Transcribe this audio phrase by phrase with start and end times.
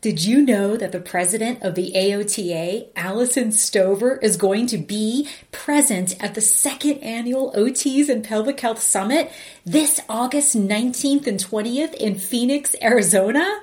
[0.00, 5.28] Did you know that the president of the AOTA, Alyson Stover, is going to be
[5.50, 9.32] present at the second annual OTs and Pelvic Health Summit
[9.66, 13.60] this August 19th and 20th in Phoenix, Arizona?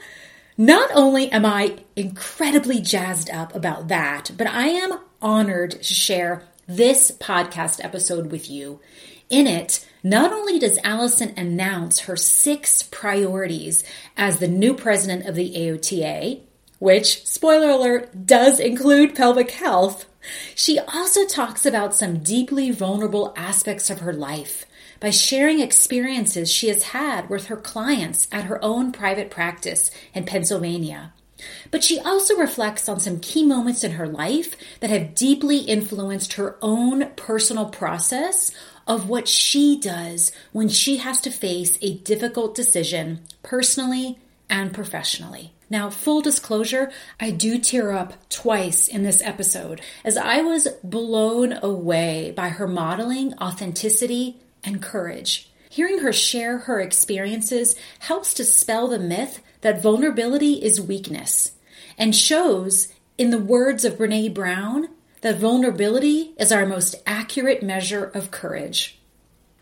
[0.57, 6.43] Not only am I incredibly jazzed up about that, but I am honored to share
[6.67, 8.81] this podcast episode with you.
[9.29, 13.83] In it, not only does Alyson announce her six priorities
[14.15, 16.41] as the new president of the AOTA,
[16.77, 20.05] which, spoiler alert, does include pelvic health,
[20.53, 24.65] she also talks about some deeply vulnerable aspects of her life
[24.99, 30.25] by sharing experiences she has had with her clients at her own private practice in
[30.25, 31.13] Pennsylvania.
[31.69, 36.33] But she also reflects on some key moments in her life that have deeply influenced
[36.33, 38.51] her own personal process
[38.87, 45.53] of what she does when she has to face a difficult decision personally and professionally.
[45.69, 51.53] Now, full disclosure, I do tear up twice in this episode as I was blown
[51.53, 55.51] away by her modeling authenticity and courage.
[55.69, 61.53] Hearing her share her experiences helps dispel the myth that vulnerability is weakness
[61.97, 64.89] and shows, in the words of Brene Brown,
[65.25, 68.99] that vulnerability is our most accurate measure of courage.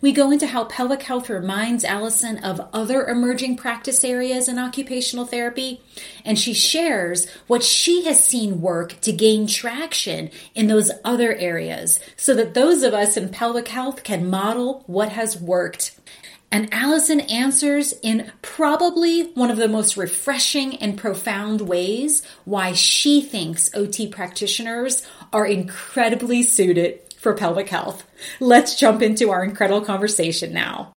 [0.01, 5.25] We go into how pelvic health reminds Alyson of other emerging practice areas in occupational
[5.25, 5.79] therapy,
[6.25, 12.01] and she shares what she has seen work to gain traction in those other areas
[12.17, 15.97] so that those of us in pelvic health can model what has worked.
[16.53, 23.21] And Alyson answers in probably one of the most refreshing and profound ways why she
[23.23, 25.03] thinks OT practitioners
[25.33, 28.05] are incredibly suited for pelvic health.
[28.39, 30.93] Let's jump into our incredible conversation now.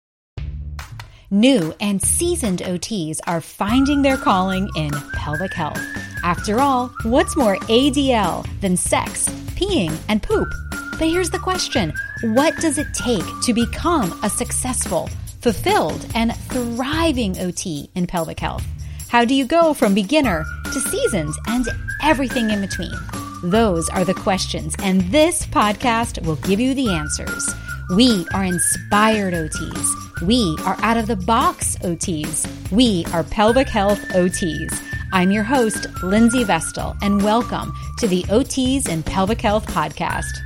[1.30, 5.80] New and seasoned OTs are finding their calling in pelvic health.
[6.22, 10.48] After all, what's more ADL than sex, peeing, and poop?
[10.92, 15.08] But here's the question What does it take to become a successful,
[15.40, 18.64] fulfilled, and thriving OT in pelvic health?
[19.08, 21.66] How do you go from beginner to seasoned and
[22.02, 22.94] everything in between?
[23.46, 27.48] Those are the questions, and this podcast will give you the answers.
[27.94, 30.20] We are inspired OTs.
[30.20, 32.72] We are out of the box OTs.
[32.72, 34.82] We are pelvic health OTs.
[35.12, 40.45] I'm your host, Lindsey Vestal, and welcome to the OTs and Pelvic Health Podcast.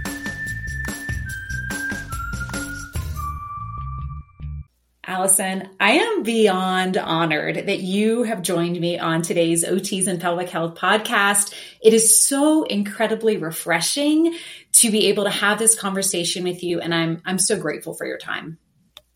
[5.20, 10.48] Alyson, I am beyond honored that you have joined me on today's OTs and Pelvic
[10.48, 11.52] Health podcast.
[11.82, 14.34] It is so incredibly refreshing
[14.72, 18.06] to be able to have this conversation with you, and I'm I'm so grateful for
[18.06, 18.56] your time.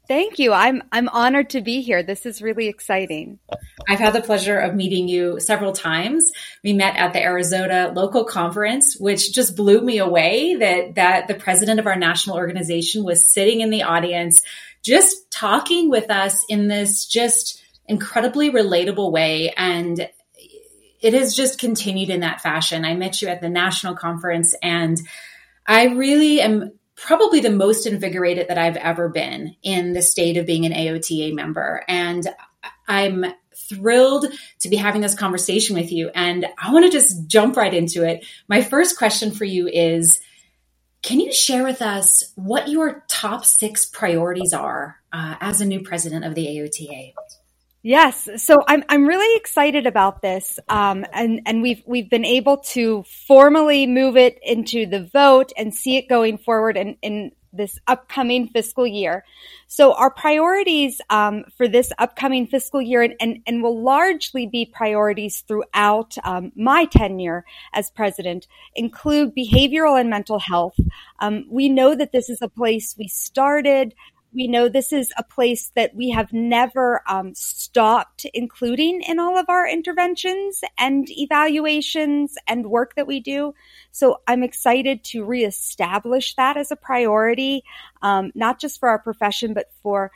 [0.07, 0.53] Thank you.
[0.53, 2.03] I'm I'm honored to be here.
[2.03, 3.39] This is really exciting.
[3.89, 6.31] I've had the pleasure of meeting you several times.
[6.63, 11.35] We met at the Arizona local conference, which just blew me away that that the
[11.35, 14.43] president of our national organization was sitting in the audience
[14.85, 19.53] just talking with us in this just incredibly relatable way.
[19.57, 20.09] And
[21.01, 22.85] it has just continued in that fashion.
[22.85, 25.01] I met you at the national conference and
[25.67, 30.47] I really am probably the most invigorated that I've ever been in the state of
[30.47, 31.83] being an AOTA member.
[31.89, 32.29] And
[32.87, 33.25] I'm
[33.57, 34.27] thrilled
[34.61, 36.11] to be having this conversation with you.
[36.15, 38.25] And I want to just jump right into it.
[38.49, 40.21] My first question for you is
[41.05, 45.81] can you share with us what your top six priorities are uh, as a new
[45.81, 47.13] president of the AOTA?
[47.83, 52.57] Yes, so I'm I'm really excited about this, um, and and we've we've been able
[52.73, 57.79] to formally move it into the vote and see it going forward in in this
[57.87, 59.25] upcoming fiscal year.
[59.67, 64.67] So our priorities um, for this upcoming fiscal year and, and, and will largely be
[64.67, 70.79] priorities throughout um, my tenure as president include behavioral and mental health.
[71.21, 73.95] Um, we know that this is a place we started
[74.35, 79.39] we know this is a place that we have never um, stopped including in all
[79.39, 83.55] of our interventions and evaluations and work that we do.
[83.93, 87.65] So I'm excited to reestablish that as a priority,
[88.03, 90.11] um, not just for our profession, but for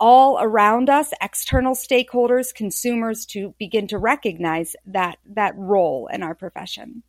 [0.00, 6.34] all around us, external stakeholders, consumers, to begin to recognize that that role in our
[6.34, 7.02] profession.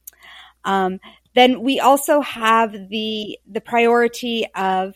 [0.66, 1.00] Um,
[1.34, 4.96] then we also have the the priority of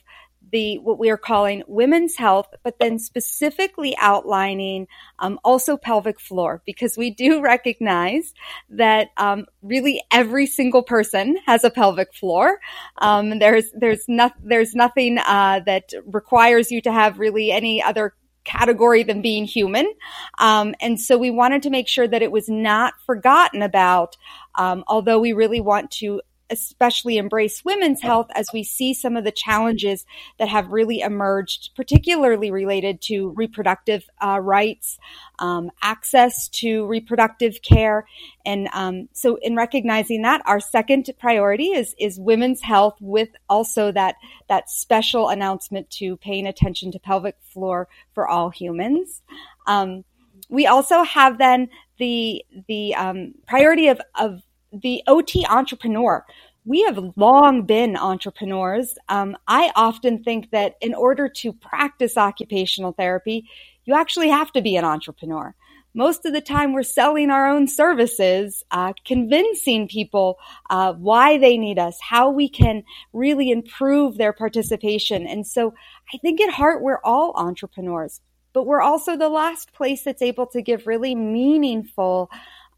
[0.55, 4.87] the what we are calling women's health, but then specifically outlining
[5.19, 8.33] um, also pelvic floor because we do recognize
[8.69, 12.59] that um, really every single person has a pelvic floor.
[12.99, 14.05] Um, there's there's
[14.41, 18.13] there's nothing uh, that requires you to have really any other
[18.45, 19.91] category than being human.
[20.39, 24.15] Um, and so we wanted to make sure that it was not forgotten about,
[24.53, 29.23] um, although we really want to especially embrace women's health as we see some of
[29.23, 30.05] the challenges
[30.37, 34.97] that have really emerged, particularly related to reproductive uh, rights,
[35.39, 38.05] um, access to reproductive care,
[38.45, 43.91] and um, so in recognizing that, our second priority is is women's health, with also
[43.91, 44.15] that
[44.47, 49.21] that special announcement to paying attention to pelvic floor for all humans.
[49.67, 50.03] Um,
[50.49, 54.41] we also have then the the um, priority of of
[54.81, 56.25] the OT entrepreneur.
[56.65, 58.97] We have long been entrepreneurs.
[59.07, 63.47] Um, I often think that in order to practice occupational therapy,
[63.85, 65.53] you actually have to be an entrepreneur.
[65.93, 70.37] Most of the time, we're selling our own services, uh, convincing people
[70.69, 72.83] uh, why they need us, how we can
[73.13, 75.25] really improve their participation.
[75.25, 75.73] And so
[76.13, 78.19] I think at heart, we're all entrepreneurs,
[78.51, 82.29] but we're also the last place that's able to give really meaningful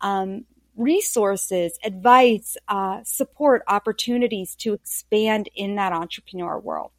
[0.01, 0.45] um,
[0.77, 6.91] resources, advice, uh, support, opportunities to expand in that entrepreneur world.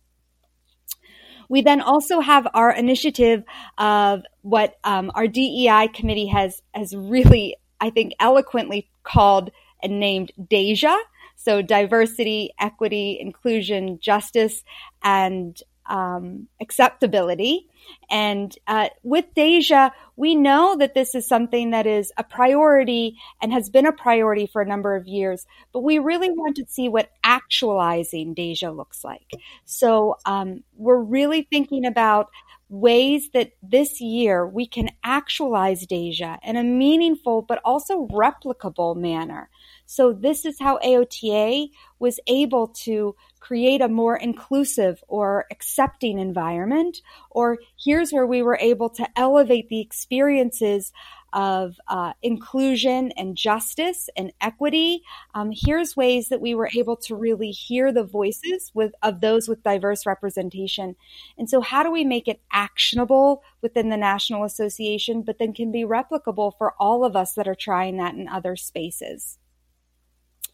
[1.48, 3.42] We then also have our initiative
[3.78, 9.50] of what um, our DEI committee has has really, I think, eloquently called
[9.82, 10.98] and named DEJA.
[11.36, 14.64] So diversity, equity, inclusion, justice,
[15.02, 15.58] and
[15.88, 17.69] um, acceptability.
[18.11, 23.52] And uh, with DEJA, we know that this is something that is a priority and
[23.52, 26.88] has been a priority for a number of years, but we really want to see
[26.88, 29.31] what actualizing DEJA looks like.
[29.64, 32.29] So um, we're really thinking about
[32.69, 39.49] ways that this year we can actualize DEJA in a meaningful but also replicable manner.
[39.87, 47.00] So this is how AOTA was able to create a more inclusive or accepting environment.
[47.31, 50.93] Or here's where we were able to elevate the experiences
[51.32, 55.02] of uh, inclusion and justice and equity.
[55.35, 59.49] Um, here's ways that we were able to really hear the voices with of those
[59.49, 60.96] with diverse representation.
[61.37, 65.70] And so, how do we make it actionable within the National Association, but then can
[65.70, 69.38] be replicable for all of us that are trying that in other spaces?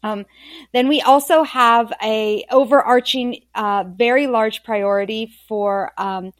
[0.05, 0.25] Um,
[0.71, 6.31] then we also have a overarching, uh, very large priority for um,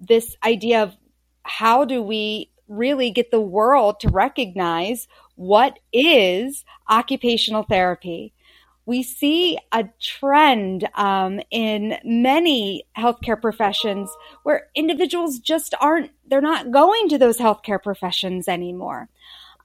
[0.00, 0.96] this idea of
[1.44, 5.06] how do we really get the world to recognize
[5.36, 8.32] what is occupational therapy.
[8.86, 14.10] We see a trend um, in many healthcare professions
[14.42, 19.08] where individuals just aren't, they're not going to those healthcare professions anymore.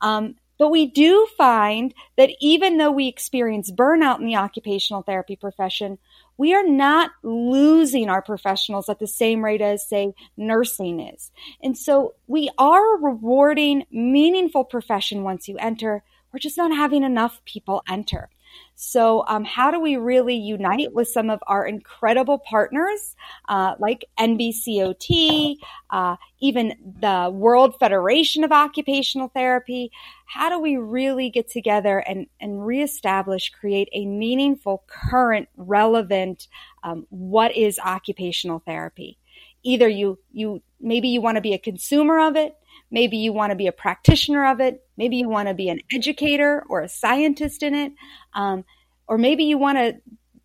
[0.01, 5.35] Um, but we do find that even though we experience burnout in the occupational therapy
[5.35, 5.97] profession,
[6.37, 11.31] we are not losing our professionals at the same rate as, say, nursing is.
[11.61, 16.03] And so we are a rewarding meaningful profession once you enter.
[16.31, 18.29] We're just not having enough people enter.
[18.75, 23.15] So, um, how do we really unite with some of our incredible partners
[23.47, 25.57] uh, like NBCOT,
[25.89, 29.91] uh, even the World Federation of Occupational Therapy?
[30.25, 36.47] How do we really get together and, and reestablish, create a meaningful, current, relevant,
[36.83, 39.17] um, what is occupational therapy?
[39.63, 42.57] Either you, you, maybe you want to be a consumer of it,
[42.91, 44.84] Maybe you want to be a practitioner of it.
[44.97, 47.93] Maybe you want to be an educator or a scientist in it.
[48.33, 48.65] Um,
[49.07, 49.95] or maybe you want to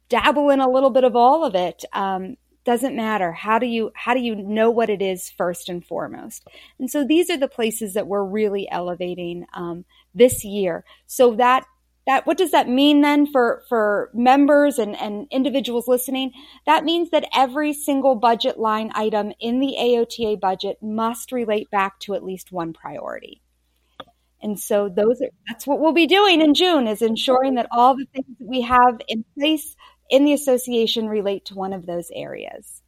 [0.09, 1.85] dabble in a little bit of all of it.
[1.93, 3.33] Um, doesn't matter.
[3.33, 6.47] How do you how do you know what it is first and foremost?
[6.79, 10.85] And so these are the places that we're really elevating um, this year.
[11.07, 11.65] So that
[12.07, 16.33] that what does that mean then for for members and, and individuals listening
[16.67, 21.99] that means that every single budget line item in the aota budget must relate back
[22.01, 23.43] to at least one priority
[24.43, 27.97] and so those are that's what we'll be doing in june is ensuring that all
[27.97, 29.77] the things that we have in place
[30.09, 32.83] in the association relate to one of those areas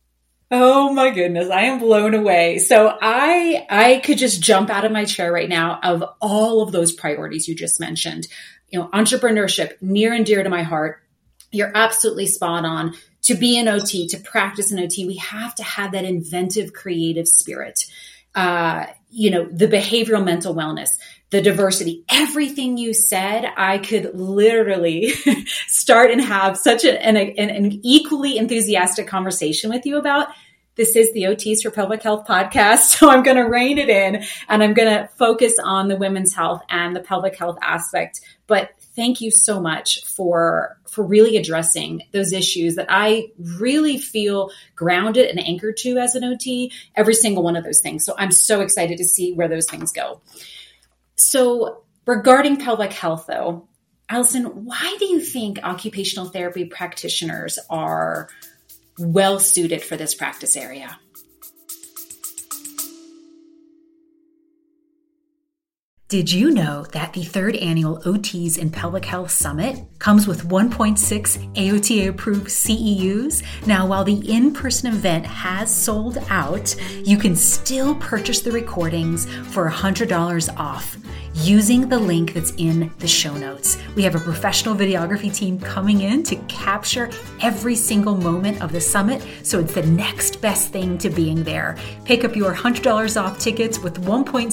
[0.54, 2.58] Oh my goodness, I am blown away.
[2.58, 6.72] So I I could just jump out of my chair right now of all of
[6.72, 8.28] those priorities you just mentioned
[8.72, 11.02] you know, entrepreneurship near and dear to my heart.
[11.52, 12.94] You're absolutely spot on.
[13.26, 17.28] To be an OT, to practice an OT, we have to have that inventive, creative
[17.28, 17.84] spirit.
[18.34, 20.98] Uh, you know, the behavioral mental wellness,
[21.32, 25.08] the diversity, everything you said, I could literally
[25.66, 30.28] start and have such an, an, an equally enthusiastic conversation with you about
[30.74, 32.92] this is the OTs for Pelvic Health podcast.
[33.02, 36.34] So I'm going to rein it in and I'm going to focus on the women's
[36.34, 38.20] health and the pelvic health aspect.
[38.46, 44.50] But thank you so much for for really addressing those issues that I really feel
[44.76, 48.04] grounded and anchored to as an OT, every single one of those things.
[48.04, 50.20] So I'm so excited to see where those things go.
[51.24, 53.68] So regarding pelvic health though,
[54.10, 58.28] Alyson, why do you think occupational therapy practitioners are
[58.98, 60.98] well suited for this practice area?
[66.12, 70.98] Did you know that the third annual OTs in Pelvic Health Summit comes with 1.6
[71.54, 73.42] AOTA approved CEUs?
[73.66, 79.24] Now, while the in person event has sold out, you can still purchase the recordings
[79.54, 80.98] for $100 off
[81.34, 83.78] using the link that's in the show notes.
[83.96, 87.10] We have a professional videography team coming in to capture
[87.40, 91.76] every single moment of the summit, so it's the next best thing to being there.
[92.04, 94.52] Pick up your $100 off tickets with 1.6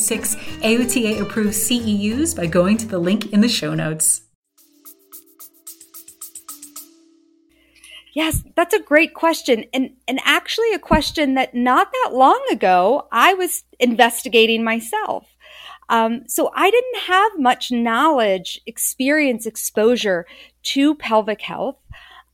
[0.62, 4.22] AOTA approved CEUs by going to the link in the show notes.
[8.14, 9.66] Yes, that's a great question.
[9.74, 15.29] And and actually a question that not that long ago I was investigating myself.
[15.90, 20.26] Um, so I didn't have much knowledge, experience, exposure
[20.64, 21.78] to pelvic health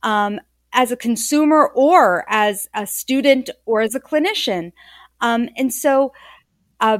[0.02, 0.40] um,
[0.72, 4.72] as a consumer or as a student or as a clinician.
[5.20, 6.12] Um, and so,
[6.80, 6.98] uh,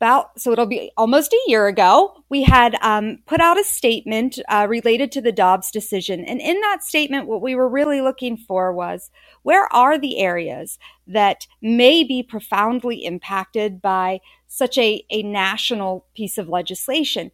[0.00, 4.38] about so it'll be almost a year ago we had um, put out a statement
[4.48, 8.36] uh, related to the dobbs decision and in that statement what we were really looking
[8.36, 9.10] for was
[9.42, 16.38] where are the areas that may be profoundly impacted by such a, a national piece
[16.38, 17.30] of legislation.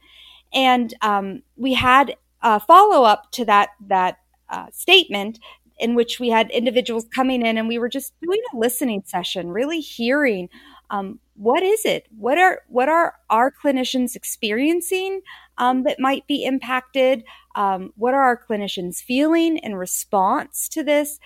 [0.52, 4.18] And um, we had a follow up to that that
[4.50, 5.38] uh, statement
[5.78, 9.48] in which we had individuals coming in and we were just doing a listening session,
[9.48, 10.48] really hearing
[10.90, 15.22] um, what is it, what are what are our clinicians experiencing
[15.58, 21.18] um, that might be impacted, um, what are our clinicians feeling in response to this,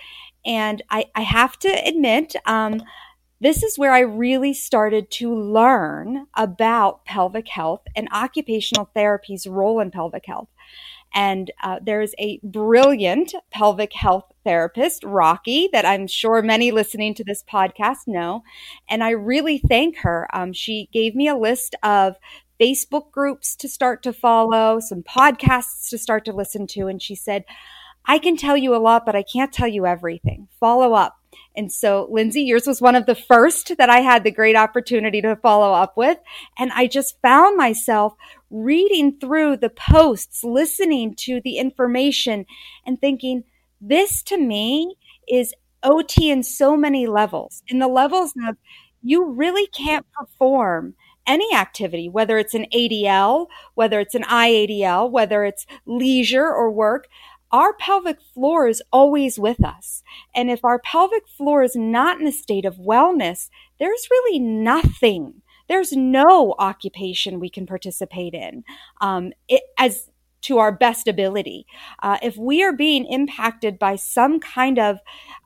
[0.47, 2.83] and I, I have to admit um,
[3.41, 9.81] this is where I really started to learn about pelvic health and occupational therapy's role
[9.81, 10.49] in pelvic health.
[11.15, 17.25] And uh, there's a brilliant pelvic health therapist, Rocky, that I'm sure many listening to
[17.25, 18.43] this podcast know.
[18.89, 20.29] And I really thank her.
[20.33, 22.17] Um, she gave me a list of
[22.61, 26.89] Facebook groups to start to follow, some podcasts to start to listen to.
[26.89, 27.45] And she said,
[28.05, 30.49] I can tell you a lot, but I can't tell you everything.
[30.59, 31.18] Follow up.
[31.59, 35.21] And so, Lindsey, yours was one of the first that I had the great opportunity
[35.23, 36.17] to follow up with.
[36.57, 38.15] And I just found myself
[38.49, 42.47] reading through the posts, listening to the information,
[42.87, 43.43] and thinking,
[43.81, 44.95] this to me
[45.29, 47.65] is OT in so many levels.
[47.67, 48.57] In the levels of
[49.03, 50.95] you really can't perform
[51.27, 57.09] any activity, whether it's an ADL, whether it's an IADL, whether it's leisure or work,
[57.51, 60.03] our pelvic floor is always with us.
[60.35, 65.43] And if our pelvic floor is not in a state of wellness, there's really nothing.
[65.69, 68.65] There's no occupation we can participate in
[69.01, 70.09] um, it, as
[70.41, 71.67] to our best ability.
[72.03, 74.99] Uh, if we are being impacted by some kind of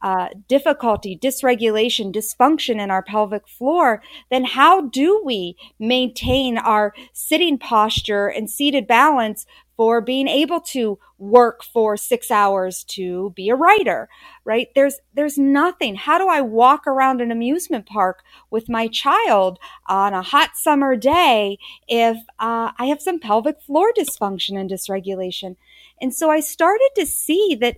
[0.02, 7.58] uh, difficulty, dysregulation, dysfunction in our pelvic floor, then how do we maintain our sitting
[7.58, 13.54] posture and seated balance for being able to work for six hours to be a
[13.54, 14.08] writer,
[14.44, 14.68] right?
[14.74, 15.94] There's, there's nothing.
[15.94, 20.96] How do I walk around an amusement park with my child on a hot summer
[20.96, 25.56] day if uh, I have some pelvic floor dysfunction and dysregulation?
[26.00, 27.76] And so I started to see that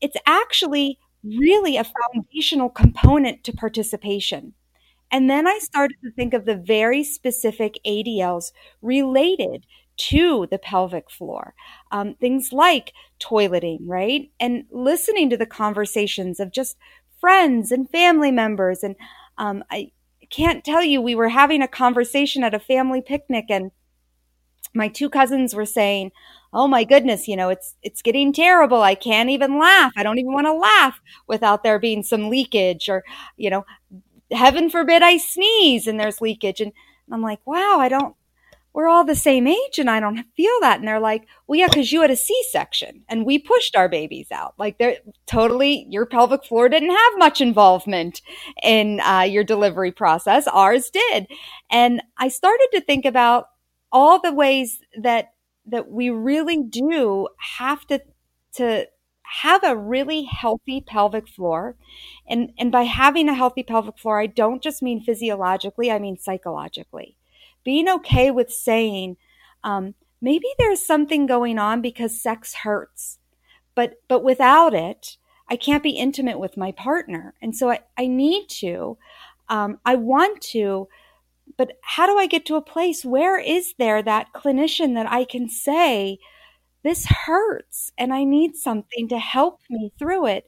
[0.00, 4.54] it's actually really a foundational component to participation.
[5.10, 11.10] And then I started to think of the very specific ADLs related to the pelvic
[11.10, 11.54] floor.
[11.92, 14.30] Um, things like toileting, right?
[14.40, 16.76] And listening to the conversations of just
[17.20, 18.82] friends and family members.
[18.82, 18.96] And
[19.38, 19.92] um, I
[20.30, 23.70] can't tell you, we were having a conversation at a family picnic, and
[24.74, 26.10] my two cousins were saying,
[26.52, 28.82] "Oh my goodness, you know, it's it's getting terrible.
[28.82, 29.92] I can't even laugh.
[29.96, 33.04] I don't even want to laugh without there being some leakage, or
[33.36, 33.64] you know,
[34.32, 36.72] heaven forbid I sneeze and there's leakage." And
[37.12, 38.16] I'm like, "Wow, I don't."
[38.74, 40.80] We're all the same age and I don't feel that.
[40.80, 43.88] And they're like, well, yeah, because you had a C section and we pushed our
[43.88, 44.54] babies out.
[44.58, 48.20] Like they're totally, your pelvic floor didn't have much involvement
[48.64, 50.48] in uh, your delivery process.
[50.48, 51.28] Ours did.
[51.70, 53.46] And I started to think about
[53.92, 55.34] all the ways that,
[55.66, 58.02] that we really do have to,
[58.56, 58.88] to
[59.22, 61.76] have a really healthy pelvic floor.
[62.28, 66.18] And, and by having a healthy pelvic floor, I don't just mean physiologically, I mean
[66.18, 67.16] psychologically.
[67.64, 69.16] Being okay with saying,
[69.62, 73.18] um, maybe there's something going on because sex hurts,
[73.74, 75.16] but, but without it,
[75.48, 77.34] I can't be intimate with my partner.
[77.42, 78.96] And so I, I need to,
[79.48, 80.88] um, I want to,
[81.56, 85.24] but how do I get to a place where is there that clinician that I
[85.24, 86.18] can say,
[86.82, 90.46] this hurts and I need something to help me through it.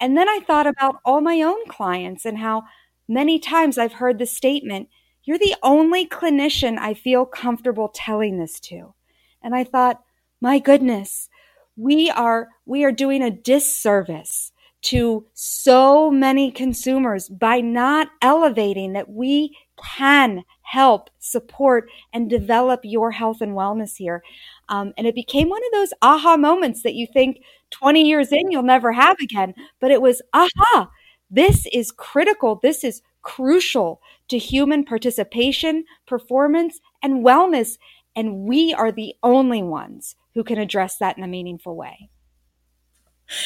[0.00, 2.64] And then I thought about all my own clients and how
[3.08, 4.88] many times I've heard the statement,
[5.24, 8.94] you're the only clinician I feel comfortable telling this to.
[9.42, 10.02] And I thought,
[10.40, 11.28] my goodness,
[11.76, 14.52] we are, we are doing a disservice
[14.82, 19.56] to so many consumers by not elevating that we
[19.96, 24.22] can help support and develop your health and wellness here.
[24.68, 27.40] Um, and it became one of those aha moments that you think
[27.70, 29.54] 20 years in you'll never have again.
[29.80, 30.90] But it was, aha,
[31.30, 32.60] this is critical.
[32.62, 37.78] This is crucial to human participation, performance, and wellness.
[38.14, 42.10] And we are the only ones who can address that in a meaningful way.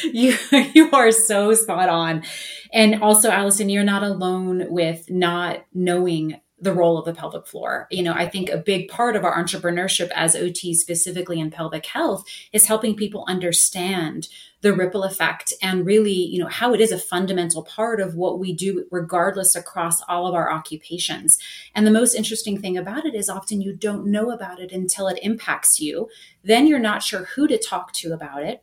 [0.02, 0.36] You
[0.74, 2.24] you are so spot on.
[2.72, 7.86] And also Alyson, you're not alone with not knowing the role of the pelvic floor.
[7.90, 11.86] You know, I think a big part of our entrepreneurship as OT, specifically in pelvic
[11.86, 14.28] health, is helping people understand
[14.60, 18.38] the ripple effect and really, you know, how it is a fundamental part of what
[18.38, 21.38] we do, regardless across all of our occupations.
[21.74, 25.06] And the most interesting thing about it is often you don't know about it until
[25.08, 26.08] it impacts you.
[26.42, 28.62] Then you're not sure who to talk to about it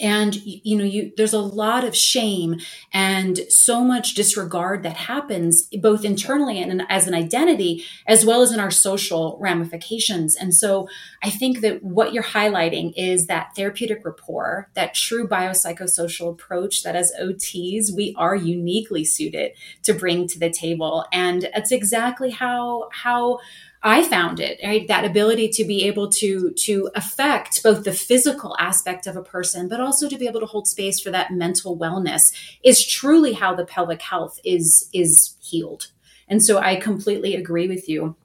[0.00, 2.58] and you know you there's a lot of shame
[2.92, 8.50] and so much disregard that happens both internally and as an identity as well as
[8.50, 10.36] in our social ramifications.
[10.36, 10.88] And so
[11.22, 16.96] i think that what you're highlighting is that therapeutic rapport that true biopsychosocial approach that
[16.96, 21.04] as ots we are uniquely suited to bring to the table.
[21.12, 23.40] And that's exactly how how
[23.86, 24.88] I found it, right?
[24.88, 29.68] That ability to be able to, to affect both the physical aspect of a person,
[29.68, 32.32] but also to be able to hold space for that mental wellness
[32.64, 35.88] is truly how the pelvic health is, is healed.
[36.28, 38.16] And so I completely agree with you.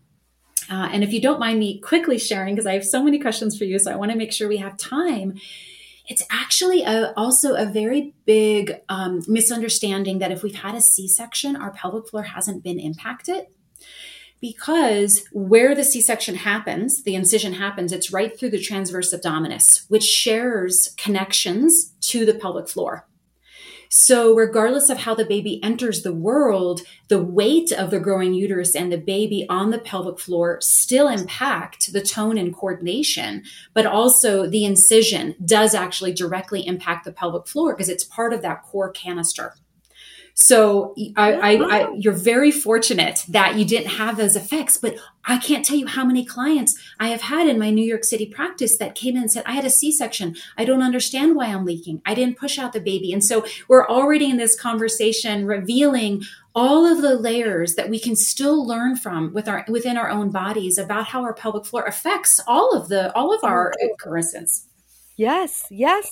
[0.71, 3.57] Uh, and if you don't mind me quickly sharing, because I have so many questions
[3.57, 5.41] for you, so I want to make sure we have time.
[6.07, 11.09] It's actually a, also a very big um, misunderstanding that if we've had a C
[11.09, 13.47] section, our pelvic floor hasn't been impacted
[14.41, 20.03] because where the C-section happens, the incision happens, it's right through the transverse abdominis, which
[20.03, 23.05] shares connections to the pelvic floor.
[23.91, 28.75] So, regardless of how the baby enters the world, the weight of the growing uterus
[28.75, 34.45] and the baby on the pelvic floor still impact the tone and coordination, but also
[34.45, 38.91] the incision does actually directly impact the pelvic floor because it's part of that core
[38.91, 39.55] canister.
[40.41, 45.37] So I, I, I, you're very fortunate that you didn't have those effects, but I
[45.37, 48.77] can't tell you how many clients I have had in my New York City practice
[48.77, 50.37] that came in and said, I had a C-section.
[50.57, 52.01] I don't understand why I'm leaking.
[52.05, 53.11] I didn't push out the baby.
[53.11, 56.23] And so we're already in this conversation revealing
[56.55, 60.31] all of the layers that we can still learn from with our, within our own
[60.31, 64.68] bodies about how our pelvic floor affects all of the, all of our occurrences.
[65.19, 66.09] Yes, yes.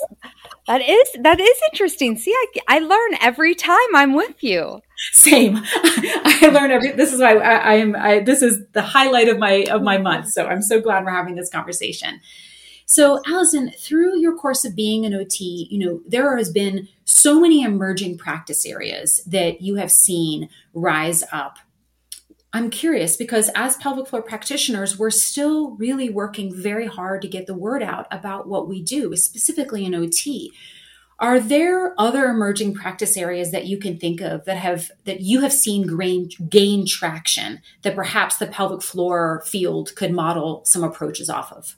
[0.68, 2.18] That is that is interesting.
[2.18, 4.82] See, I, I learn every time I'm with you.
[5.14, 5.62] Same.
[5.64, 6.92] I learn every.
[6.92, 7.96] This is why I, I am.
[7.96, 10.34] I, this is the highlight of my of my month.
[10.34, 12.20] So I'm so glad we're having this conversation.
[12.86, 17.40] So, Alyson, through your course of being an OT, you know there has been so
[17.40, 21.60] many emerging practice areas that you have seen rise up
[22.54, 27.46] I'm curious because as pelvic floor practitioners, we're still really working very hard to get
[27.46, 30.52] the word out about what we do, specifically in OT.
[31.20, 35.42] Are there other emerging practice areas that you can think of that have that you
[35.42, 41.30] have seen gain, gain traction that perhaps the pelvic floor field could model some approaches
[41.30, 41.76] off of?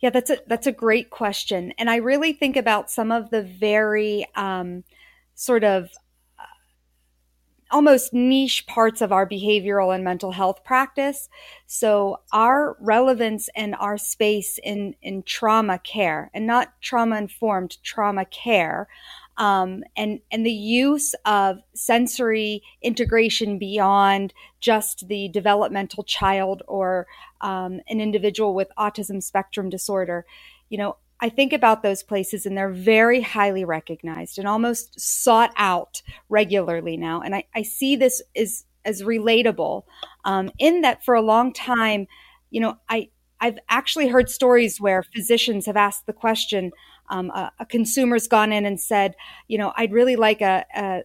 [0.00, 3.42] Yeah, that's a that's a great question, and I really think about some of the
[3.42, 4.84] very um,
[5.34, 5.90] sort of
[7.70, 11.28] almost niche parts of our behavioral and mental health practice.
[11.66, 18.24] So our relevance and our space in, in trauma care and not trauma informed trauma
[18.24, 18.88] care.
[19.36, 27.06] Um, and and the use of sensory integration beyond just the developmental child or
[27.40, 30.26] um, an individual with autism spectrum disorder,
[30.70, 35.52] you know, I think about those places and they're very highly recognized and almost sought
[35.56, 37.20] out regularly now.
[37.20, 39.82] And I, I see this as, as relatable
[40.24, 42.06] um, in that for a long time,
[42.50, 43.08] you know, I,
[43.40, 46.70] I've actually heard stories where physicians have asked the question,
[47.10, 49.14] um, a, a, consumer's gone in and said,
[49.46, 51.02] you know, I'd really like a, a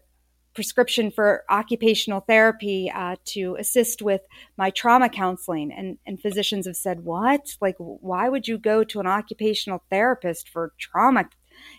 [0.54, 4.22] prescription for occupational therapy uh, to assist with
[4.58, 5.72] my trauma counseling.
[5.72, 7.56] And, and physicians have said, what?
[7.60, 11.26] Like, why would you go to an occupational therapist for trauma?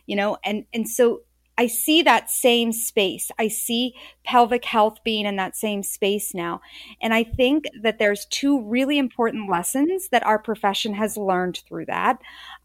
[0.07, 1.21] You know, and, and so
[1.57, 3.31] I see that same space.
[3.39, 6.61] I see pelvic health being in that same space now.
[7.01, 11.87] And I think that there's two really important lessons that our profession has learned through
[11.87, 12.19] that,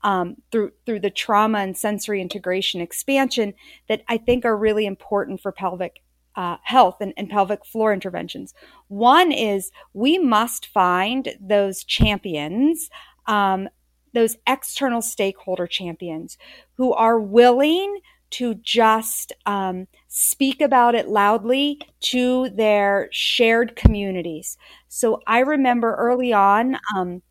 [0.04, 3.54] um, through, through the trauma and sensory integration expansion
[3.88, 6.02] that I think are really important for pelvic
[6.36, 8.54] uh, health and, and pelvic floor interventions.
[8.88, 12.89] One is we must find those champions
[13.28, 13.69] um,
[14.13, 16.38] those external stakeholder champions
[16.73, 17.99] who are willing
[18.32, 24.58] to just um, speak about it loudly to their shared communities.
[24.88, 27.22] So I remember early on, um,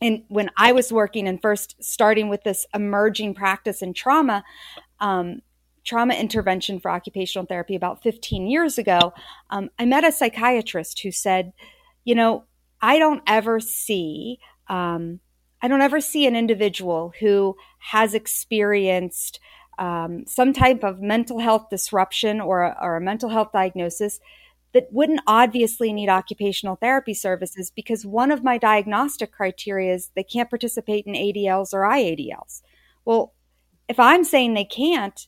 [0.00, 4.44] and when I was working and first starting with this emerging practice in trauma,
[4.98, 5.40] um,
[5.84, 9.12] trauma intervention for occupational therapy about 15 years ago,
[9.50, 11.52] um, I met a psychiatrist who said,
[12.04, 12.44] you know,
[12.80, 15.20] I don't ever see, um,
[15.62, 19.40] I don't ever see an individual who has experienced
[19.80, 24.20] um, some type of mental health disruption or or a mental health diagnosis
[24.72, 30.22] that wouldn't obviously need occupational therapy services because one of my diagnostic criteria is they
[30.22, 32.62] can't participate in ADLs or IADLs.
[33.04, 33.34] Well,
[33.88, 35.26] if I'm saying they can't,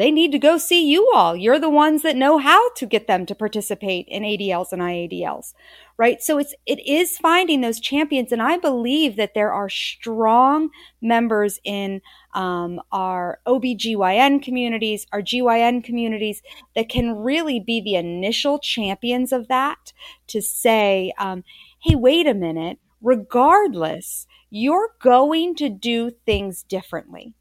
[0.00, 1.36] they need to go see you all.
[1.36, 5.52] You're the ones that know how to get them to participate in ADLs and IADLs,
[5.98, 6.22] right?
[6.22, 8.32] So it's, it is finding those champions.
[8.32, 10.70] And I believe that there are strong
[11.02, 12.00] members in
[12.32, 16.40] um, our OBGYN communities, our GYN communities
[16.74, 19.92] that can really be the initial champions of that
[20.28, 21.44] to say, um,
[21.82, 27.34] hey, wait a minute, regardless, you're going to do things differently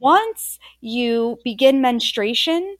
[0.00, 2.76] once you begin menstruation,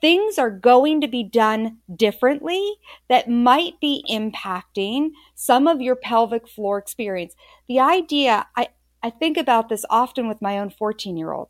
[0.00, 2.74] things are going to be done differently
[3.08, 7.34] that might be impacting some of your pelvic floor experience.
[7.68, 8.68] The idea, I,
[9.02, 11.48] I think about this often with my own 14 year old.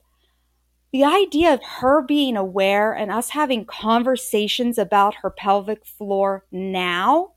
[0.92, 7.30] The idea of her being aware and us having conversations about her pelvic floor now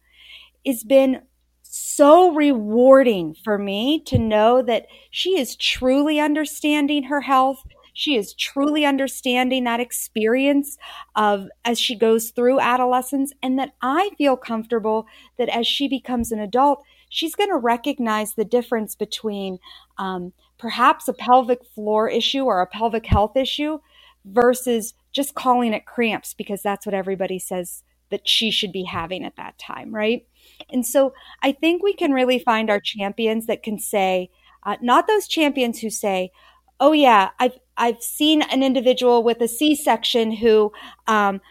[0.66, 1.22] has been
[1.62, 7.64] so rewarding for me to know that she is truly understanding her health.
[7.96, 10.78] She is truly understanding that experience
[11.16, 16.32] of as she goes through adolescence and that I feel comfortable that as she becomes
[16.32, 19.60] an adult, she's going to recognize the difference between
[19.98, 23.80] um, perhaps a pelvic floor issue or a pelvic health issue
[24.26, 29.24] versus just calling it cramps because that's what everybody says that she should be having
[29.24, 30.28] at that time, right?
[30.70, 34.30] And so I think we can really find our champions that can say,
[34.64, 36.32] uh, not those champions who say,
[36.80, 40.72] oh yeah, I've I've seen an individual with a C-section who
[41.08, 41.42] um,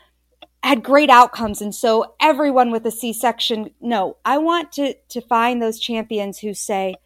[0.63, 3.71] had great outcomes, and so everyone with a C-section.
[3.81, 6.97] No, I want to to find those champions who say,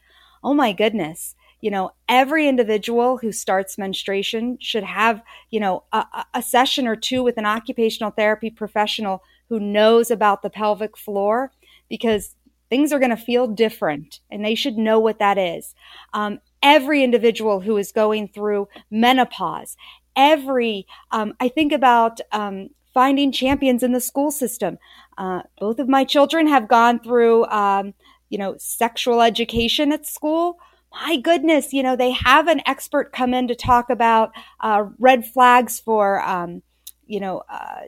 [0.42, 6.04] oh my goodness, you know, every individual who starts menstruation should have, you know, a,
[6.34, 11.50] a, session or two with an occupational therapy professional who knows about the pelvic floor
[11.88, 12.36] because
[12.70, 15.74] things are going to feel different and they should know what that is.
[16.12, 19.76] Um, every individual who is going through menopause,
[20.16, 24.78] every, um, I think about um, finding champions in the school system.
[25.16, 27.94] Uh, both of my children have gone through, um,
[28.30, 30.58] you know, sexual education at school.
[30.92, 35.26] My goodness, you know, they have an expert come in to talk about uh, red
[35.26, 36.62] flags for, um,
[37.06, 37.82] you know, uh,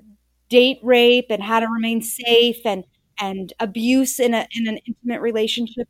[0.48, 2.84] date rape and how to remain safe and
[3.20, 5.88] and abuse in a in an intimate relationship.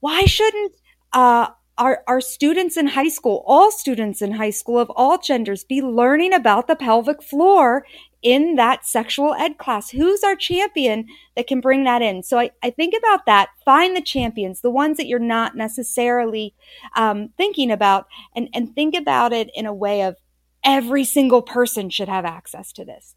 [0.00, 0.74] Why shouldn't
[1.12, 1.48] uh,
[1.78, 5.80] our, our students in high school, all students in high school of all genders, be
[5.80, 7.86] learning about the pelvic floor
[8.22, 9.90] in that sexual ed class?
[9.90, 12.22] Who's our champion that can bring that in?
[12.22, 13.48] So I, I think about that.
[13.64, 16.54] Find the champions, the ones that you're not necessarily
[16.94, 18.06] um, thinking about,
[18.36, 20.16] and, and think about it in a way of
[20.64, 23.16] every single person should have access to this.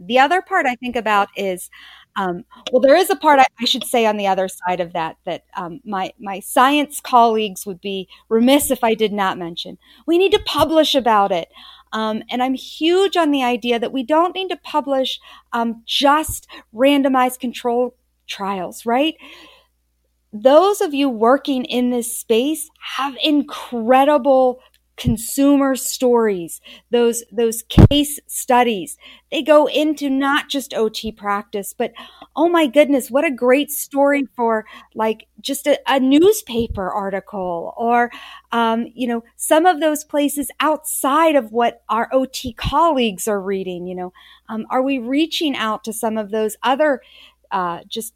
[0.00, 1.68] The other part I think about is
[2.16, 4.92] um, well, there is a part I, I, should say on the other side of
[4.92, 9.78] that that um, my my science colleagues would be remiss if I did not mention.
[10.06, 11.48] We need to publish about it.
[11.92, 15.18] Um, and I'm huge on the idea that we don't need to publish
[15.52, 17.96] um, just randomized control
[18.26, 19.16] trials, right?
[20.32, 24.60] Those of you working in this space have incredible
[25.00, 26.60] consumer stories,
[26.90, 28.98] those, those case studies.
[29.32, 31.92] They go into not just OT practice, but
[32.36, 38.10] oh my goodness, what a great story for like just a, a newspaper article or,
[38.52, 43.86] um, you know, some of those places outside of what our OT colleagues are reading,
[43.86, 44.12] you know,
[44.50, 47.00] um, are we reaching out to some of those other,
[47.50, 48.12] uh, just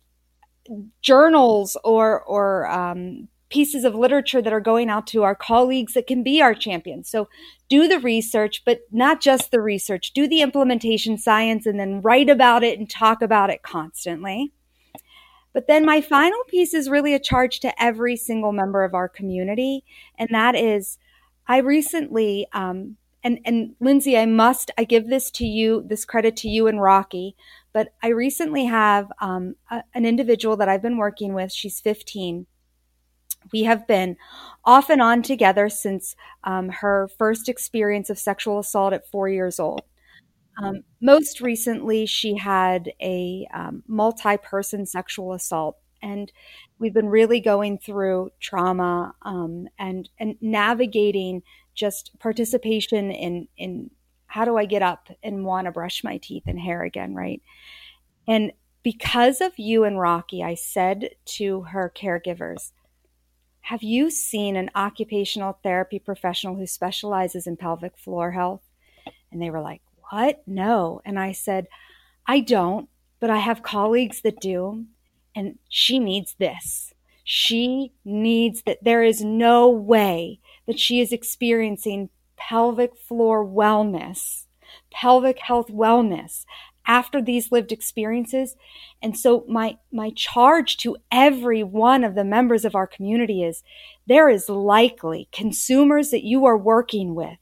[1.03, 6.09] journals or, or, um, pieces of literature that are going out to our colleagues that
[6.09, 7.09] can be our champions.
[7.09, 7.29] So
[7.69, 12.29] do the research, but not just the research, do the implementation science and then write
[12.29, 14.53] about it and talk about it constantly.
[15.53, 19.09] But then my final piece is really a charge to every single member of our
[19.09, 19.85] community.
[20.19, 20.99] And that is,
[21.47, 26.37] I recently, um, and, and Lindsey, I must, I give this to you, this credit
[26.39, 27.37] to you and Rocky,
[27.73, 31.53] but I recently have um, a, an individual that I've been working with.
[31.53, 32.47] She's 15
[33.53, 34.17] we have been
[34.65, 39.61] off and on together since um, her first experience of sexual assault at four years
[39.61, 39.83] old.
[40.63, 45.79] Um, most recently, she had a um, multi person sexual assault.
[46.03, 46.31] And
[46.79, 51.43] we've been really going through trauma um, and, and navigating
[51.75, 53.91] just participation in, in
[54.27, 57.41] how do I get up and want to brush my teeth and hair again, right?
[58.29, 58.53] And
[58.83, 62.73] because of you and Rocky, I said to her caregivers,
[63.65, 68.61] have you seen an occupational therapy professional who specializes in pelvic floor health?
[69.33, 70.43] And they were like, What?
[70.47, 71.01] No.
[71.07, 71.69] And I said,
[72.27, 74.85] I don't, but I have colleagues that do.
[75.35, 76.93] And she needs this.
[77.25, 78.85] She needs that.
[78.85, 84.45] There is no way that she is experiencing pelvic floor wellness,
[84.91, 86.45] pelvic health wellness
[86.87, 88.57] after these lived experiences.
[89.03, 93.63] And so my, my charge to every one of the members of our community is
[94.07, 97.39] there is likely consumers that you are working with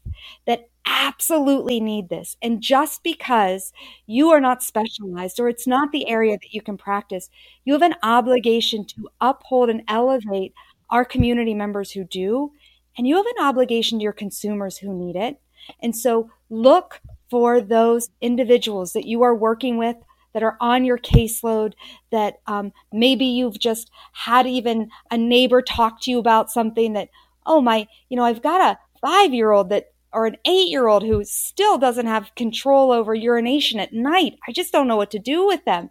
[0.47, 2.37] that absolutely need this.
[2.43, 3.73] And just because
[4.07, 7.31] you are not specialized or it's not the area that you can practice,
[7.65, 10.53] you have an obligation to uphold and elevate
[10.91, 12.53] our community members who do.
[12.97, 15.41] And you have an obligation to your consumers who need it.
[15.81, 17.01] And so look
[17.33, 19.97] for those individuals that you are working with
[20.35, 21.73] that are on your caseload
[22.11, 27.09] that um, maybe you've just had even a neighbor talk to you about something that
[27.47, 30.89] oh my you know i've got a five year old that or an eight year
[30.89, 34.35] old who still doesn't have control over urination at night.
[34.47, 35.89] I just don't know what to do with them.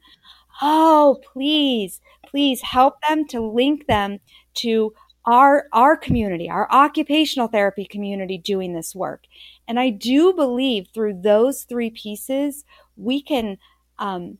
[0.62, 4.20] Oh please please help them to link them
[4.54, 4.94] to
[5.26, 9.26] our our community our occupational therapy community doing this work.
[9.68, 12.66] And i do believe through those three pieces
[12.98, 13.58] we can
[14.00, 14.40] um,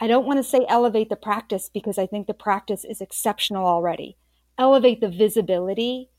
[0.00, 3.66] i don't want to say elevate the practice because i think the practice is exceptional
[3.66, 4.16] already.
[4.58, 6.10] Elevate the visibility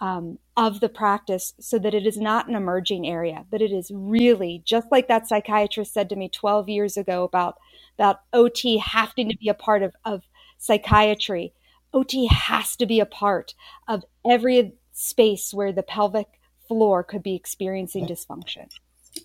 [0.00, 3.90] um, of the practice so that it is not an emerging area but it is
[3.94, 7.56] really just like that psychiatrist said to me 12 years ago about
[7.98, 10.22] about ot having to be a part of, of
[10.58, 11.52] psychiatry
[11.92, 13.54] OT has to be a part
[13.88, 16.28] of every space where the pelvic
[16.68, 18.68] floor could be experiencing dysfunction.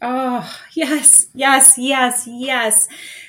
[0.02, 2.88] Oh, yes, yes, yes, yes.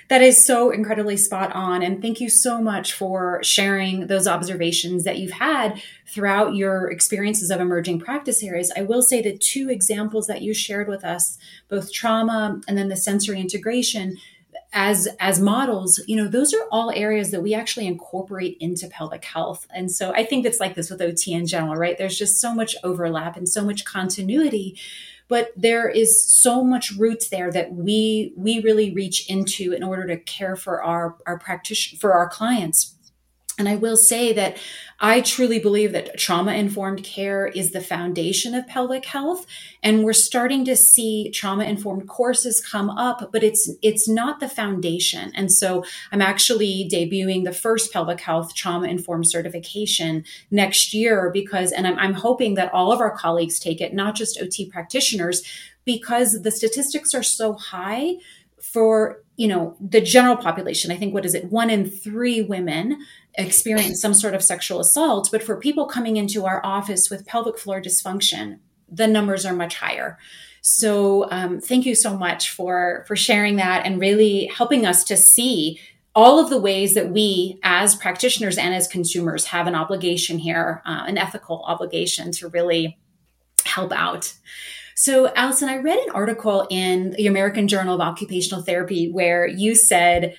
[0.09, 1.83] That is so incredibly spot on.
[1.83, 5.81] And thank you so much for sharing those observations that you've had
[6.12, 8.72] throughout your experiences of emerging practice areas.
[8.77, 12.88] I will say the two examples that you shared with us, both trauma and then
[12.88, 14.16] the sensory integration,
[14.72, 19.24] as as models you know those are all areas that we actually incorporate into pelvic
[19.24, 19.66] health.
[19.74, 21.96] And so i think it's like this with ot in general right?
[21.96, 24.78] There's just so much overlap and so much continuity
[25.28, 30.07] but there is so much roots there that we we really reach into in order
[30.07, 32.94] to care for our our practitioner for our clients
[33.59, 34.57] and I will say that
[35.01, 39.47] I truly believe that trauma informed care is the foundation of pelvic health.
[39.83, 44.49] And we're starting to see trauma informed courses come up, but it's, it's not the
[44.49, 45.31] foundation.
[45.37, 51.71] And so I'm actually debuting the first pelvic health trauma informed certification next year because,
[51.71, 55.42] and I'm, I'm hoping that all of our colleagues take it, not just OT practitioners,
[55.85, 58.16] because the statistics are so high
[58.61, 62.99] for you know the general population i think what is it one in three women
[63.38, 67.59] experience some sort of sexual assault but for people coming into our office with pelvic
[67.59, 68.59] floor dysfunction
[68.90, 70.18] the numbers are much higher.
[70.61, 75.16] So um, thank you so much for for sharing that and really helping us to
[75.16, 75.81] see
[76.14, 80.83] all of the ways that we as practitioners and as consumers have an obligation here
[80.85, 82.98] uh, an ethical obligation to really
[83.64, 84.35] help out.
[84.94, 89.77] So, Alyson, I read an article in the American Journal of Occupational Therapy where you
[89.77, 90.37] said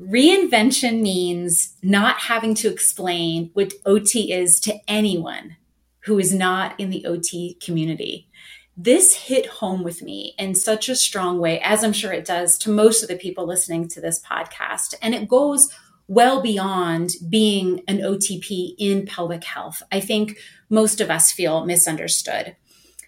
[0.00, 5.56] reinvention means not having to explain what OT is to anyone
[6.00, 8.28] who is not in the OT community.
[8.76, 12.58] This hit home with me in such a strong way, as I'm sure it does
[12.58, 14.94] to most of the people listening to this podcast.
[15.00, 15.70] And it goes
[16.08, 19.82] well beyond being an OTP in pelvic health.
[19.90, 22.56] I think most of us feel misunderstood.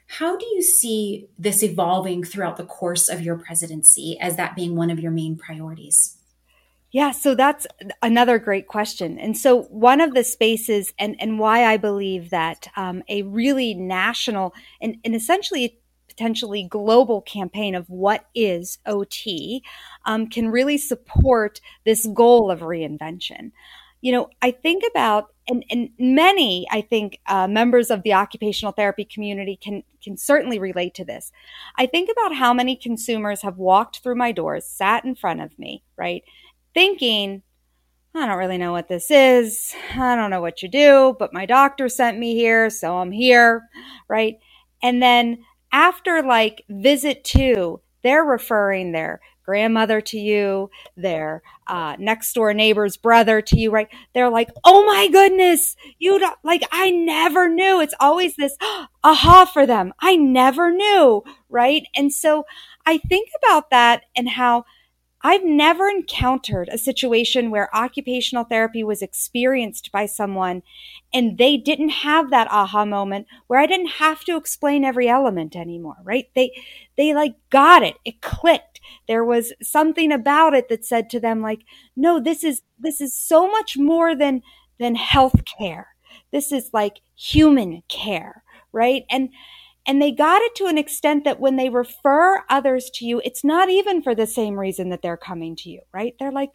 [0.06, 4.74] How do you see this evolving throughout the course of your presidency as that being
[4.74, 6.17] one of your main priorities?
[6.90, 7.66] Yeah, so that's
[8.02, 9.18] another great question.
[9.18, 13.74] And so, one of the spaces, and, and why I believe that um, a really
[13.74, 19.62] national and, and essentially potentially global campaign of what is OT
[20.04, 23.52] um, can really support this goal of reinvention.
[24.00, 28.72] You know, I think about, and, and many, I think, uh, members of the occupational
[28.72, 31.30] therapy community can, can certainly relate to this.
[31.76, 35.56] I think about how many consumers have walked through my doors, sat in front of
[35.58, 36.24] me, right?
[36.74, 37.42] Thinking,
[38.14, 39.74] I don't really know what this is.
[39.94, 43.62] I don't know what you do, but my doctor sent me here, so I'm here,
[44.08, 44.36] right?
[44.82, 52.32] And then after like visit two, they're referring their grandmother to you, their uh, next
[52.34, 53.88] door neighbor's brother to you, right?
[54.14, 57.80] They're like, oh my goodness, you don't like, I never knew.
[57.80, 58.56] It's always this
[59.04, 59.92] aha for them.
[60.00, 61.84] I never knew, right?
[61.94, 62.44] And so
[62.86, 64.58] I think about that and how
[65.22, 70.62] I've never encountered a situation where occupational therapy was experienced by someone
[71.12, 75.56] and they didn't have that aha moment where I didn't have to explain every element
[75.56, 76.26] anymore, right?
[76.36, 76.52] They,
[76.96, 77.96] they like got it.
[78.04, 78.80] It clicked.
[79.08, 81.62] There was something about it that said to them like,
[81.96, 84.42] no, this is, this is so much more than,
[84.78, 85.88] than health care.
[86.30, 89.02] This is like human care, right?
[89.10, 89.30] And,
[89.88, 93.42] and they got it to an extent that when they refer others to you, it's
[93.42, 96.14] not even for the same reason that they're coming to you, right?
[96.18, 96.50] They're like,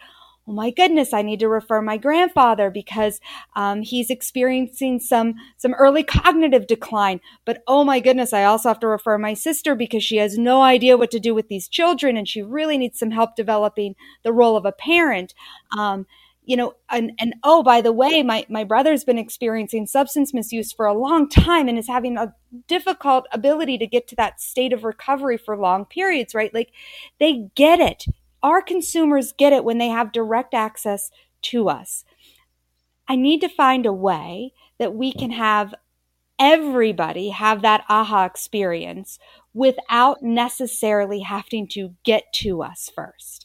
[0.48, 3.19] oh my goodness, I need to refer my grandfather because
[3.56, 7.22] um, he's experiencing some some early cognitive decline.
[7.43, 10.62] But oh my goodness, I also have to refer my sister because she has no
[10.62, 14.34] idea what to do with these children and she really needs some help developing the
[14.34, 15.34] role of a parent.
[15.76, 16.06] Um,
[16.45, 20.71] you know, and, and oh, by the way, my, my brother's been experiencing substance misuse
[20.71, 22.34] for a long time and is having a
[22.67, 26.53] difficult ability to get to that state of recovery for long periods, right?
[26.53, 26.71] Like
[27.19, 28.06] they get it.
[28.41, 31.12] Our consumers get it when they have direct access
[31.43, 32.03] to us.
[33.08, 35.73] I need to find a way that we can have
[36.39, 39.19] everybody have that aha experience
[39.53, 43.42] without necessarily having to get to us first.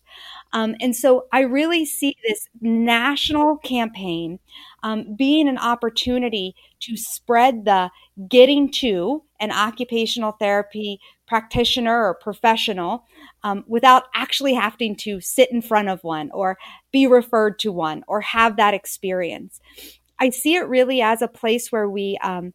[0.52, 4.38] Um, and so I really see this national campaign
[4.82, 7.90] um, being an opportunity to spread the
[8.28, 13.04] getting to an occupational therapy practitioner or professional
[13.42, 16.56] um, without actually having to sit in front of one or
[16.90, 19.60] be referred to one or have that experience.
[20.18, 22.52] I see it really as a place where we um,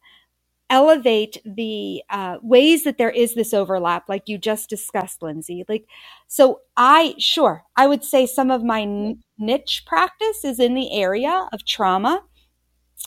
[0.70, 5.64] elevate the uh, ways that there is this overlap, like you just discussed, Lindsey.
[5.68, 5.86] Like,
[6.26, 10.92] so I, sure, I would say some of my n- niche practice is in the
[10.92, 12.22] area of trauma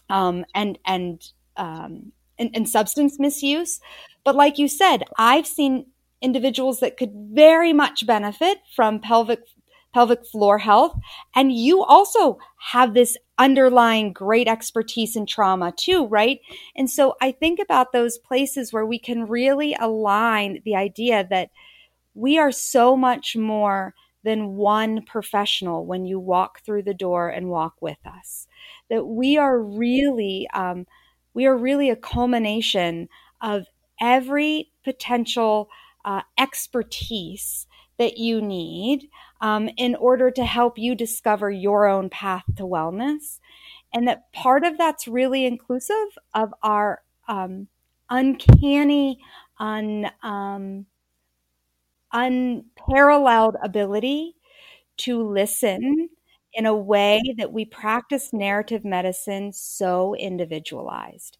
[0.10, 1.22] um, and, and,
[1.58, 3.80] um, and, and substance misuse.
[4.24, 5.88] But like you said, I've seen
[6.22, 9.41] individuals that could very much benefit from pelvic
[9.93, 10.96] pelvic floor health.
[11.36, 12.38] And you also
[12.72, 16.39] have this underlying great expertise in trauma too, right?
[16.76, 21.50] And so I think about those places where we can really align the idea that
[22.13, 27.50] we are so much more than one professional when you walk through the door and
[27.50, 28.47] walk with us.
[28.89, 30.86] That we are really, um,
[31.34, 33.08] we are really a culmination
[33.41, 33.67] of
[34.02, 35.69] every potential
[36.04, 39.10] uh, expertise that you need
[39.41, 43.39] um, in order to help you discover your own path to wellness.
[43.93, 47.67] And that part of that's really inclusive of our um,
[48.10, 49.19] uncanny,
[49.60, 50.86] un, um,
[52.12, 54.36] unparalleled ability
[54.97, 56.10] to listen
[56.54, 61.38] in a way that we practice narrative medicine so individualized.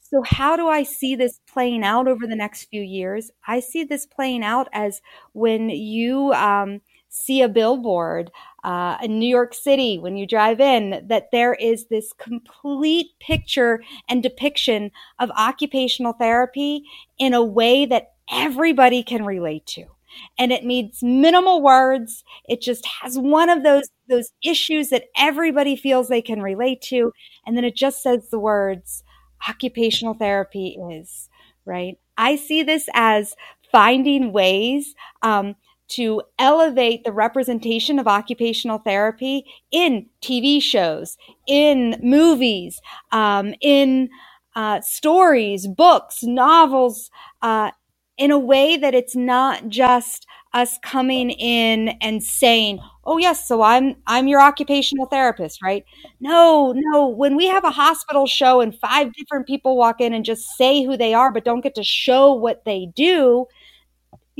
[0.00, 3.30] So, how do I see this playing out over the next few years?
[3.46, 5.00] I see this playing out as
[5.34, 8.30] when you um, see a billboard
[8.64, 13.82] uh, in New York City when you drive in, that there is this complete picture
[14.08, 16.84] and depiction of occupational therapy
[17.18, 19.84] in a way that everybody can relate to.
[20.38, 22.24] And it needs minimal words.
[22.48, 27.12] It just has one of those those issues that everybody feels they can relate to,
[27.46, 29.04] and then it just says the words
[29.48, 31.28] occupational therapy is,
[31.64, 31.96] right?
[32.18, 33.36] I see this as
[33.70, 35.54] finding ways um,
[35.90, 41.16] to elevate the representation of occupational therapy in TV shows,
[41.46, 42.80] in movies,
[43.12, 44.08] um, in
[44.56, 47.10] uh, stories, books, novels,
[47.42, 47.70] uh,
[48.18, 53.62] in a way that it's not just us coming in and saying, "Oh yes, so
[53.62, 55.84] I'm I'm your occupational therapist," right?
[56.20, 60.24] No, no, when we have a hospital show and five different people walk in and
[60.24, 63.46] just say who they are but don't get to show what they do,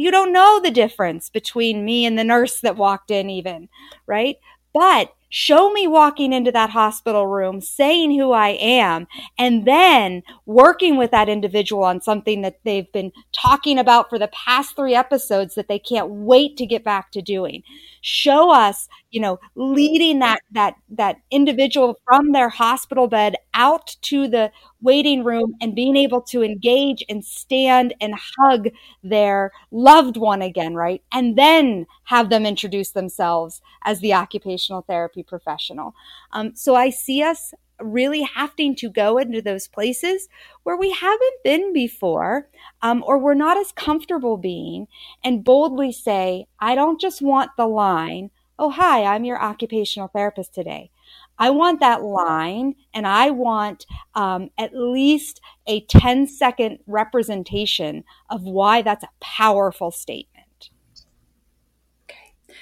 [0.01, 3.68] you don't know the difference between me and the nurse that walked in even,
[4.07, 4.36] right?
[4.72, 9.07] But show me walking into that hospital room, saying who I am,
[9.39, 14.28] and then working with that individual on something that they've been talking about for the
[14.28, 17.62] past three episodes that they can't wait to get back to doing.
[18.03, 24.26] Show us, you know, leading that, that, that individual from their hospital bed out to
[24.26, 24.51] the
[24.81, 28.68] waiting room and being able to engage and stand and hug
[29.03, 31.03] their loved one again, right?
[31.12, 35.95] And then have them introduce themselves as the occupational therapy professional.
[36.33, 40.29] Um, so I see us really having to go into those places
[40.62, 42.49] where we haven't been before
[42.83, 44.87] um, or we're not as comfortable being
[45.25, 50.55] and boldly say, I don't just want the line, oh, hi, I'm your occupational therapist
[50.55, 50.91] today.
[51.39, 58.43] I want that line and I want um, at least a 10 second representation of
[58.43, 60.30] why that's a powerful statement.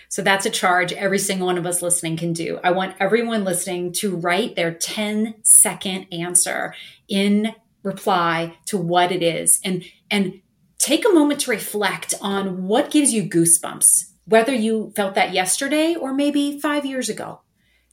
[0.09, 2.59] So that's a charge every single one of us listening can do.
[2.65, 6.75] I want everyone listening to write their 10 second answer
[7.09, 10.41] in reply to what it is and and
[10.79, 15.95] take a moment to reflect on what gives you goosebumps whether you felt that yesterday
[15.95, 17.41] or maybe 5 years ago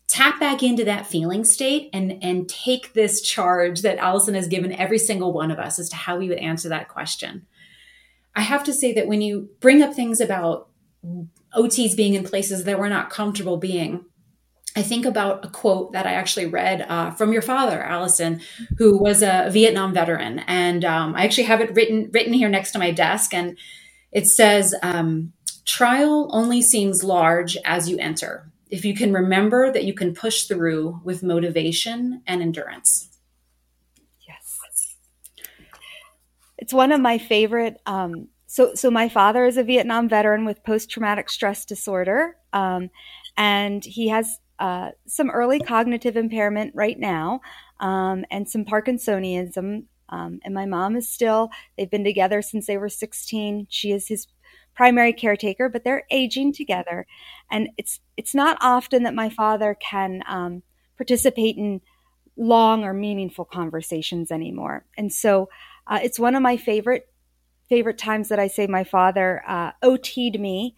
[0.07, 4.71] tap back into that feeling state and and take this charge that Alyson has given
[4.71, 7.45] every single one of us as to how we would answer that question.
[8.35, 10.69] I have to say that when you bring up things about
[11.55, 14.05] OTs being in places that we're not comfortable being,
[14.75, 18.41] I think about a quote that I actually read uh, from your father, Alyson,
[18.77, 22.71] who was a Vietnam veteran, and um, I actually have it written written here next
[22.71, 23.57] to my desk, and
[24.11, 25.31] it says, um,
[25.65, 30.43] "Trial only seems large as you enter if you can remember that you can push
[30.43, 33.09] through with motivation and endurance.
[34.27, 34.95] Yes.
[36.57, 37.79] It's one of my favorite.
[37.85, 42.89] Um, so, so my father is a Vietnam veteran with post traumatic stress disorder, um,
[43.35, 47.41] and he has uh, some early cognitive impairment right now,
[47.81, 49.83] um, and some Parkinsonism.
[50.07, 51.49] Um, and my mom is still.
[51.77, 53.67] They've been together since they were 16.
[53.69, 54.25] She is his
[54.73, 57.07] primary caretaker, but they're aging together.
[57.51, 60.63] And it's it's not often that my father can um,
[60.95, 61.81] participate in
[62.37, 64.85] long or meaningful conversations anymore.
[64.97, 65.49] And so
[65.87, 67.09] uh, it's one of my favorite
[67.69, 70.75] favorite times that I say my father uh, OT'd me.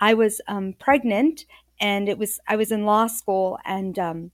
[0.00, 1.44] I was um, pregnant,
[1.80, 4.30] and it was I was in law school, and um,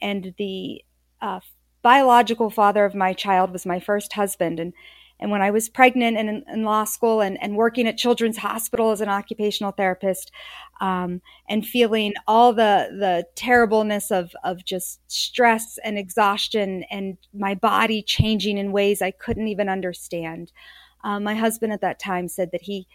[0.00, 0.84] and the
[1.20, 1.40] uh,
[1.82, 4.72] biological father of my child was my first husband, and
[5.20, 8.38] and when I was pregnant and in, in law school and, and, working at Children's
[8.38, 10.30] Hospital as an occupational therapist,
[10.80, 17.54] um, and feeling all the the terribleness of of just stress and exhaustion and my
[17.54, 20.52] body changing in ways I couldn't even understand.
[21.04, 22.86] Um, my husband at that time said that he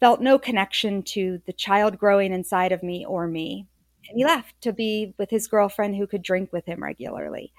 [0.00, 3.66] felt no connection to the child growing inside of me or me.
[4.08, 7.52] And he left to be with his girlfriend who could drink with him regularly.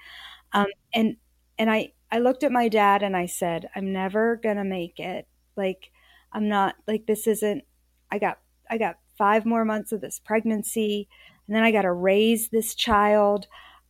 [0.52, 1.16] Um, and
[1.58, 4.98] and I I looked at my dad and I said, I'm never going to make
[4.98, 5.26] it.
[5.56, 5.90] Like,
[6.32, 7.64] I'm not, like, this isn't,
[8.10, 8.38] I got,
[8.70, 11.08] I got five more months of this pregnancy
[11.46, 13.46] and then I got to raise this child.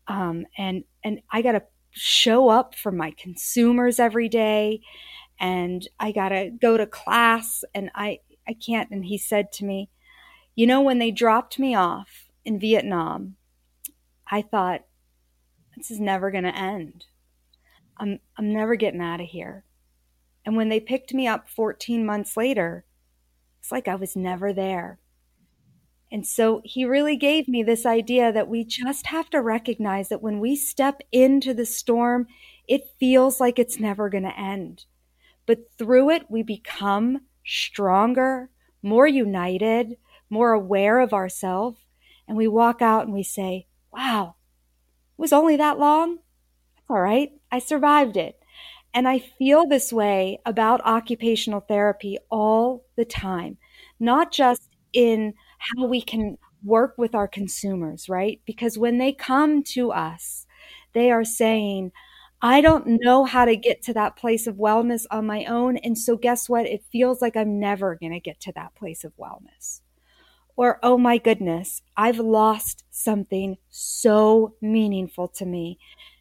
[0.08, 4.80] Um, and, and I got to show up for my consumers every day
[5.38, 8.90] and I got to go to class and I, I can't.
[8.90, 9.90] And he said to me,
[10.54, 13.36] you know, when they dropped me off in Vietnam,
[14.30, 14.82] I thought,
[15.76, 17.04] this is never going to end.
[17.98, 19.64] I'm, I'm never getting out of here.
[20.44, 22.84] And when they picked me up 14 months later,
[23.60, 25.00] it's like I was never there.
[26.10, 30.22] And so he really gave me this idea that we just have to recognize that
[30.22, 32.28] when we step into the storm,
[32.68, 34.84] it feels like it's never going to end.
[35.46, 38.50] But through it, we become stronger,
[38.82, 39.96] more united,
[40.28, 41.80] more aware of ourselves.
[42.28, 44.34] And we walk out and we say, wow,
[45.18, 46.16] it was only that long?
[46.74, 47.32] That's all right.
[47.50, 48.40] I survived it.
[48.92, 53.58] And I feel this way about occupational therapy all the time,
[54.00, 58.40] not just in how we can work with our consumers, right?
[58.46, 60.46] Because when they come to us,
[60.94, 61.92] they are saying,
[62.42, 65.78] I don't know how to get to that place of wellness on my own.
[65.78, 66.66] And so, guess what?
[66.66, 69.80] It feels like I'm never going to get to that place of wellness.
[70.56, 75.78] Or, oh my goodness, I've lost something so meaningful to me.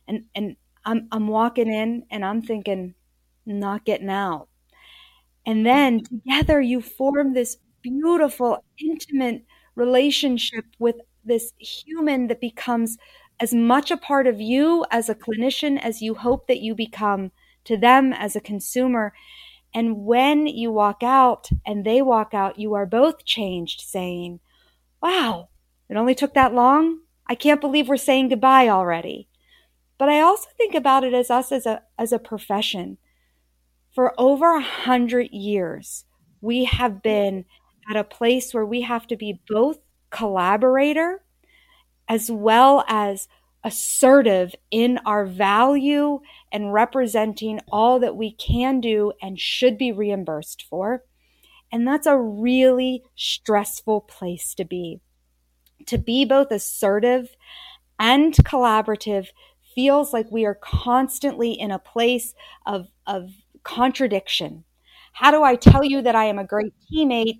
[0.07, 2.95] And, and I'm, I'm walking in and I'm thinking,
[3.45, 4.49] not getting out.
[5.45, 9.45] And then together you form this beautiful, intimate
[9.75, 12.97] relationship with this human that becomes
[13.39, 15.31] as much a part of you as a mm-hmm.
[15.31, 17.31] clinician as you hope that you become
[17.65, 19.13] to them as a consumer.
[19.73, 24.39] And when you walk out and they walk out, you are both changed, saying,
[25.01, 25.49] Wow,
[25.89, 26.99] it only took that long?
[27.27, 29.27] I can't believe we're saying goodbye already.
[29.97, 32.97] But I also think about it as us as a, as a profession.
[33.93, 36.05] For over a hundred years,
[36.41, 37.45] we have been
[37.89, 39.79] at a place where we have to be both
[40.09, 41.24] collaborator
[42.07, 43.27] as well as
[43.63, 46.19] assertive in our value
[46.51, 51.03] and representing all that we can do and should be reimbursed for.
[51.71, 55.01] And that's a really stressful place to be.
[55.87, 57.35] To be both assertive
[57.99, 59.27] and collaborative
[59.73, 62.33] feels like we are constantly in a place
[62.65, 63.31] of, of
[63.63, 64.63] contradiction.
[65.13, 67.39] How do I tell you that I am a great teammate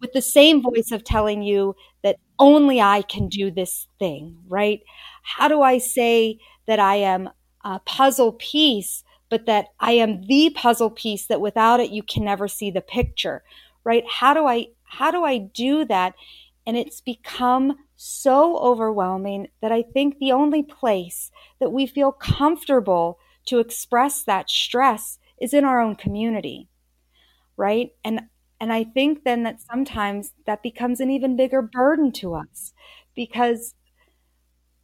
[0.00, 1.74] with the same voice of telling you
[2.38, 4.80] only I can do this thing, right?
[5.22, 7.30] How do I say that I am
[7.64, 12.24] a puzzle piece, but that I am the puzzle piece that without it you can
[12.24, 13.42] never see the picture,
[13.84, 14.04] right?
[14.08, 16.14] How do I how do I do that?
[16.66, 21.30] And it's become so overwhelming that I think the only place
[21.60, 26.68] that we feel comfortable to express that stress is in our own community.
[27.56, 27.90] Right?
[28.04, 28.22] And
[28.60, 32.72] and I think then that sometimes that becomes an even bigger burden to us
[33.14, 33.74] because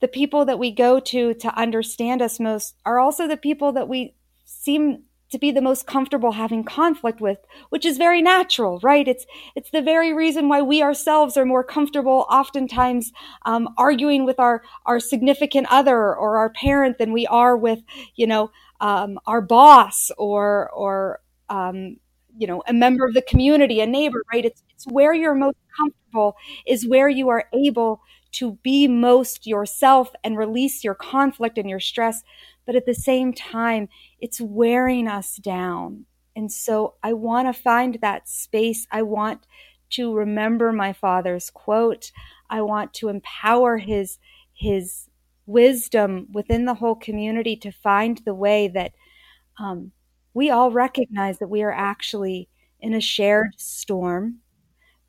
[0.01, 3.89] the people that we go to to understand us most are also the people that
[3.89, 4.15] we
[4.45, 7.39] seem to be the most comfortable having conflict with
[7.71, 9.09] which is very natural right?
[9.09, 13.13] It's it's the very reason why we ourselves are more comfortable oftentimes
[13.47, 17.81] um, arguing with our our significant other or our parent than we are with
[18.15, 18.51] you know
[18.81, 21.97] um, our boss or or um,
[22.37, 24.45] you know a member of the community a neighbor right?
[24.45, 28.01] It's, it's where you're most comfortable is where you are able
[28.33, 32.23] to be most yourself and release your conflict and your stress.
[32.65, 33.89] But at the same time
[34.21, 36.07] it's wearing us down.
[36.35, 38.87] And so i want to find that space.
[38.91, 39.47] I want
[39.91, 42.11] to remember my father's quote.
[42.49, 44.19] I want to empower his
[44.55, 45.09] his
[45.47, 48.93] wisdom within the whole community to find the way that
[49.59, 49.93] um,
[50.35, 52.49] we all recognize that we are actually
[52.81, 54.39] in a shared storm.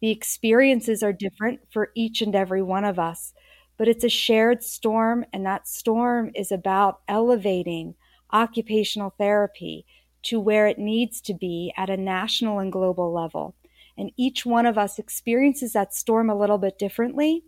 [0.02, 3.34] The experiences are different for each and every one of us,
[3.78, 7.96] but it's a shared storm, and that storm is about elevating
[8.32, 9.86] occupational therapy
[10.24, 13.56] to where it needs to be at a national and global level.
[13.98, 17.44] And each one of us experiences that storm a little bit differently.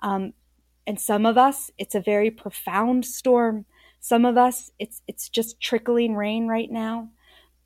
[0.00, 0.32] Um,
[0.86, 3.66] and some of us, it's a very profound storm.
[4.00, 7.10] Some of us, it's it's just trickling rain right now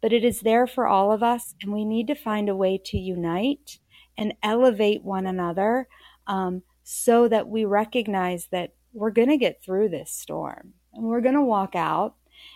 [0.02, 2.76] but it is there for all of us, and we need to find a way
[2.86, 3.78] to unite
[4.18, 5.88] and elevate one another
[6.26, 11.20] um, so that we recognize that we're going to get through this storm and we're
[11.20, 12.14] going to walk out.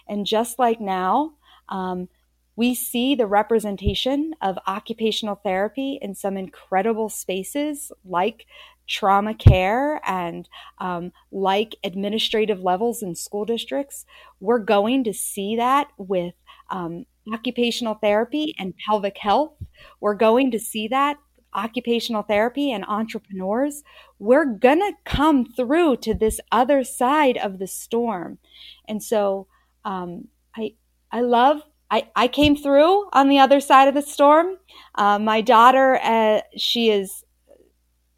[0.08, 1.32] And just like now,
[1.68, 2.08] um,
[2.56, 8.46] we see the representation of occupational therapy in some incredible spaces like
[8.88, 14.04] trauma care and um, like administrative levels in school districts.
[14.40, 16.34] We're going to see that with
[16.70, 19.52] um, occupational therapy and pelvic health.
[20.00, 21.18] We're going to see that
[21.54, 23.82] occupational therapy and entrepreneurs.
[24.18, 28.38] We're going to come through to this other side of the storm.
[28.86, 29.46] And so
[29.84, 30.74] um, I,
[31.10, 34.56] I love I, I came through on the other side of the storm.
[34.96, 37.24] Uh, my daughter, uh, she is,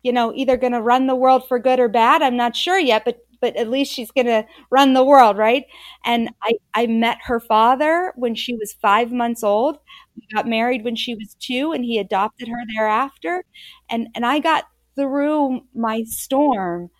[0.03, 2.23] you know, either going to run the world for good or bad.
[2.23, 5.65] I'm not sure yet, but but at least she's going to run the world, right?
[6.05, 9.79] And I, I met her father when she was five months old.
[10.17, 13.45] We got married when she was two, and he adopted her thereafter.
[13.89, 14.65] And, and I got
[14.97, 16.91] through my storm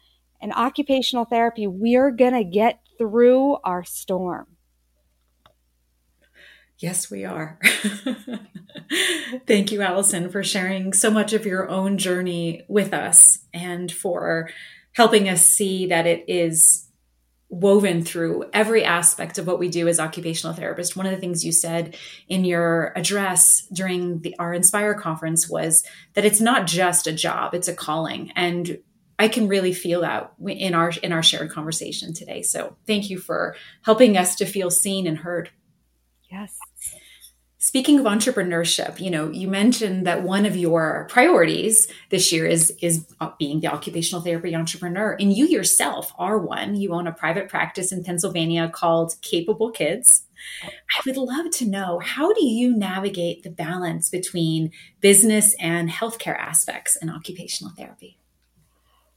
[0.41, 1.67] and occupational therapy.
[1.67, 4.47] We're going to get through our storm.
[6.79, 7.59] Yes, we are.
[9.49, 14.49] Thank you, Alyson, for sharing so much of your own journey with us and for
[14.99, 16.89] helping us see that it is
[17.51, 20.97] woven through every aspect of what we do as occupational therapists.
[20.97, 21.97] One of the things you said
[22.27, 25.85] in your address during the, our Inspire conference was
[26.15, 28.33] that it's not just a job, it's a calling.
[28.35, 28.81] And
[29.21, 32.43] I can really feel that in our in our shared conversation today.
[32.43, 35.51] So thank you for helping us to feel seen and heard.
[36.29, 36.59] Yes.
[37.61, 42.73] Speaking of entrepreneurship, you know, you mentioned that one of your priorities this year is
[42.81, 46.77] is uh, being the occupational therapy entrepreneur, and you yourself are one.
[46.77, 50.23] You own a private practice in Pennsylvania called Capable Kids.
[50.97, 56.39] I would love to know how do you navigate the balance between business and healthcare
[56.39, 58.19] aspects in occupational therapy?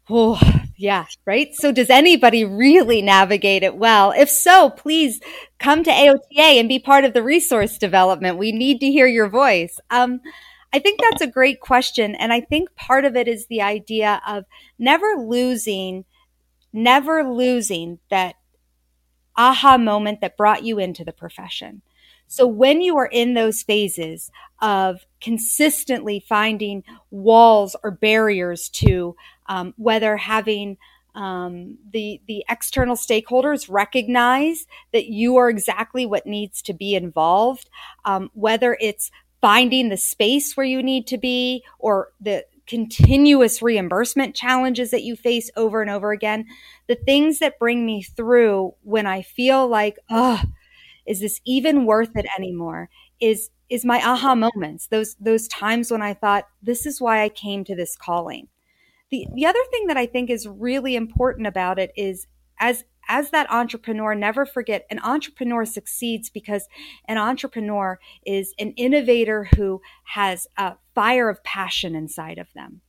[0.10, 0.40] Oh,
[0.78, 1.54] yeah, right.
[1.54, 4.12] So, does anybody really navigate it well?
[4.12, 5.22] If so, please
[5.60, 8.38] come to AOTA and be part of the resource development.
[8.38, 9.80] We need to hear your voice.
[9.90, 10.22] Um,
[10.74, 12.16] I think that's a great question.
[12.16, 14.46] And I think part of it is the idea of
[14.80, 16.06] never losing,
[16.74, 18.36] never losing that
[19.38, 21.82] aha moment that brought you into the profession.
[22.28, 24.32] So when you are in those phases
[24.62, 29.18] of consistently finding walls or barriers to
[29.52, 30.78] um, whether having
[31.14, 37.70] um, the the external stakeholders recognize that you are exactly what needs to be involved,
[38.06, 44.34] um, whether it's finding the space where you need to be or the continuous reimbursement
[44.36, 46.46] challenges that you face over and over again,
[46.88, 50.42] the things that bring me through when I feel like, oh,
[51.06, 52.90] is this even worth it anymore?
[53.20, 57.28] Is is my aha moments, those those times when I thought, this is why I
[57.28, 58.48] came to this calling.
[59.12, 62.28] The, the other thing that I think is really important about it is
[62.60, 66.68] as as that entrepreneur, never forget an entrepreneur succeeds because
[67.08, 72.82] an entrepreneur is an innovator who has a fire of passion inside of them.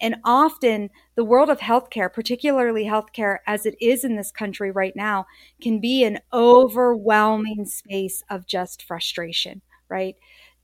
[0.00, 4.94] And often the world of healthcare, particularly healthcare as it is in this country right
[4.94, 5.26] now,
[5.60, 10.16] can be an overwhelming space of just frustration, right?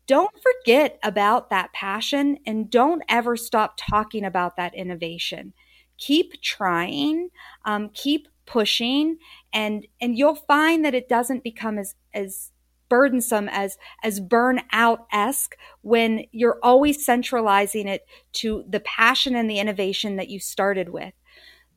[0.07, 5.53] Don't forget about that passion and don't ever stop talking about that innovation.
[5.99, 7.29] Keep trying,
[7.65, 9.19] um, keep pushing,
[9.53, 12.51] and and you'll find that it doesn't become as as
[12.89, 19.61] burdensome as as burnout esque when you're always centralizing it to the passion and the
[19.61, 21.15] innovation that you started with.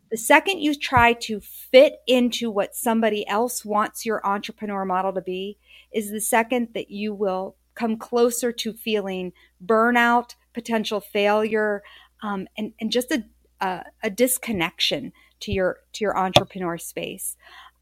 [0.10, 5.22] The second you try to fit into what somebody else wants your entrepreneur model to
[5.22, 5.58] be,
[5.92, 11.84] is the second that you will come closer to feeling burnout, potential failure,
[12.22, 13.24] um, and, and just a,
[13.62, 15.12] a, a, disconnection
[15.42, 17.36] to your to your entrepreneur space.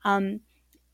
[0.04, 0.42] Um,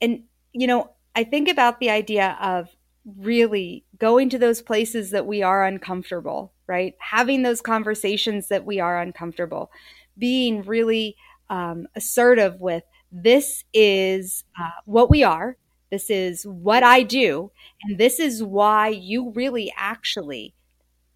[0.02, 0.24] and
[0.54, 2.70] you know, I think about the idea of
[3.18, 6.96] really going to those places that we are uncomfortable, right?
[7.00, 9.72] Having those conversations that we are uncomfortable,
[10.18, 11.16] being really
[11.50, 15.58] um, assertive with this is uh, what we are
[15.90, 17.52] this is what I do.
[17.84, 20.54] And this is why you really actually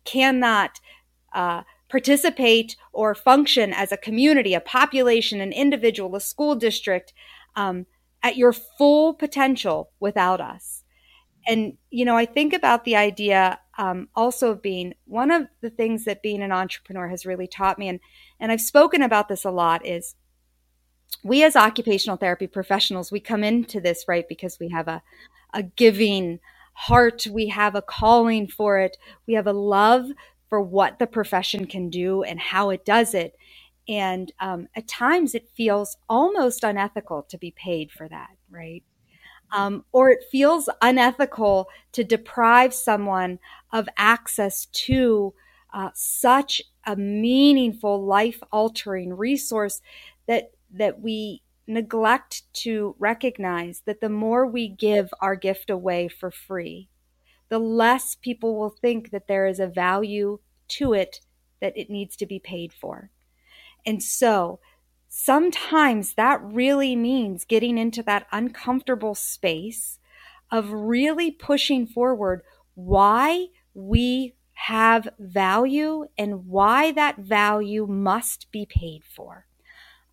[0.05, 0.79] cannot
[1.33, 7.13] uh, participate or function as a community, a population, an individual, a school district
[7.55, 7.85] um,
[8.23, 10.83] at your full potential without us.
[11.47, 15.71] And, you know, I think about the idea um, also of being one of the
[15.71, 17.99] things that being an entrepreneur has really taught me, and,
[18.39, 20.15] and I've spoken about this a lot, is
[21.23, 25.01] we as occupational therapy professionals, we come into this, right, because we have a,
[25.53, 26.39] a giving
[26.73, 28.97] heart, we have a calling for it,
[29.27, 30.07] we have a love
[30.49, 33.35] for what the profession can do and how it does it.
[33.87, 38.83] And um, at times it feels almost unethical to be paid for that, right?
[39.53, 43.39] Um, or it feels unethical to deprive someone
[43.71, 45.33] of access to
[45.73, 49.81] uh, such a meaningful, life altering resource
[50.27, 56.31] that that we neglect to recognize that the more we give our gift away for
[56.31, 56.89] free,
[57.49, 61.21] the less people will think that there is a value to it
[61.59, 63.11] that it needs to be paid for.
[63.85, 64.59] And so
[65.07, 69.99] sometimes that really means getting into that uncomfortable space
[70.49, 72.41] of really pushing forward
[72.75, 79.45] why we have value and why that value must be paid for.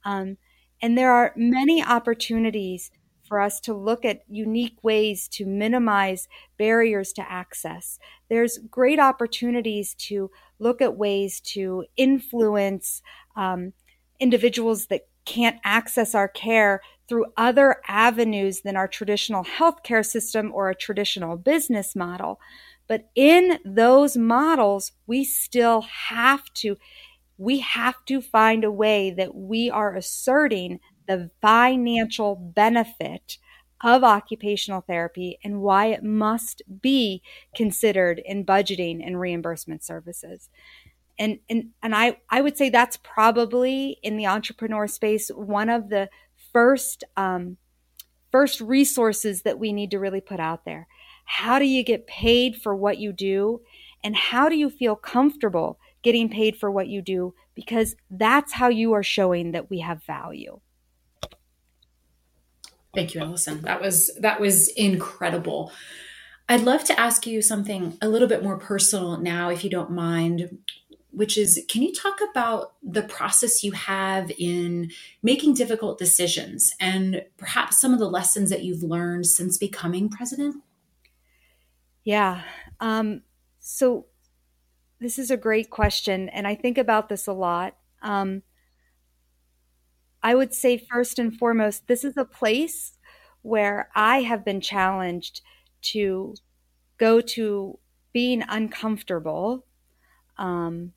[0.04, 0.38] Um,
[0.80, 2.90] and there are many opportunities
[3.28, 7.98] for us to look at unique ways to minimize barriers to access.
[8.30, 13.02] There's great opportunities to look at ways to influence
[13.36, 13.74] um,
[14.18, 20.70] individuals that can't access our care through other avenues than our traditional healthcare system or
[20.70, 22.40] a traditional business model.
[22.86, 26.76] But in those models, we still have to
[27.38, 33.38] we have to find a way that we are asserting the financial benefit
[33.80, 37.22] of occupational therapy and why it must be
[37.54, 40.50] considered in budgeting and reimbursement services.
[41.16, 45.90] And, and, and I, I would say that's probably in the entrepreneur space one of
[45.90, 46.08] the
[46.52, 47.56] first, um,
[48.32, 50.88] first resources that we need to really put out there.
[51.24, 53.60] How do you get paid for what you do?
[54.02, 57.34] And how do you feel comfortable getting paid for what you do?
[57.54, 60.60] Because that's how you are showing that we have value.
[62.94, 63.62] Thank you, Alyson.
[63.62, 65.72] That was that was incredible.
[66.48, 69.90] I'd love to ask you something a little bit more personal now, if you don't
[69.90, 70.58] mind,
[71.10, 74.90] which is can you talk about the process you have in
[75.22, 80.56] making difficult decisions and perhaps some of the lessons that you've learned since becoming president?
[82.04, 82.42] Yeah.
[82.80, 83.22] Um,
[83.60, 84.06] so
[85.00, 87.76] this is a great question, and I think about this a lot.
[88.02, 88.42] Um,
[90.22, 92.98] I would say, first and foremost, this is a place
[93.42, 95.40] where I have been challenged
[95.80, 96.34] to
[96.98, 97.78] go to
[98.12, 99.64] being uncomfortable
[100.36, 100.92] um,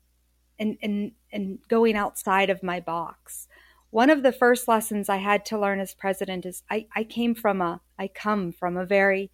[0.58, 3.46] and, and, and going outside of my box.
[3.90, 7.34] One of the first lessons I had to learn as president is I, I came
[7.34, 9.30] from a, I come from a very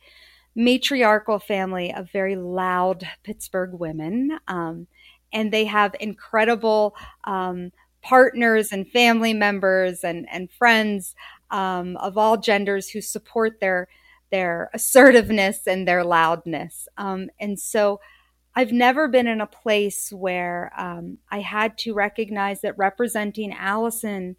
[0.58, 4.38] matriarchal family of very loud Pittsburgh women.
[4.48, 4.88] Um,
[5.32, 7.70] and they have incredible um,
[8.02, 11.14] partners and family members and, and friends
[11.50, 13.88] um, of all genders who support their
[14.30, 16.86] their assertiveness and their loudness.
[16.98, 17.98] Um, and so
[18.54, 24.36] I've never been in a place where um, I had to recognize that representing Alyson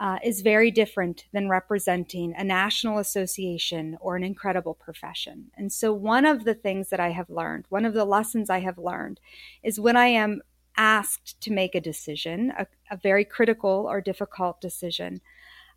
[0.00, 5.50] uh, is very different than representing a national association or an incredible profession.
[5.56, 8.60] And so, one of the things that I have learned, one of the lessons I
[8.60, 9.20] have learned,
[9.62, 10.42] is when I am
[10.76, 15.20] asked to make a decision, a, a very critical or difficult decision,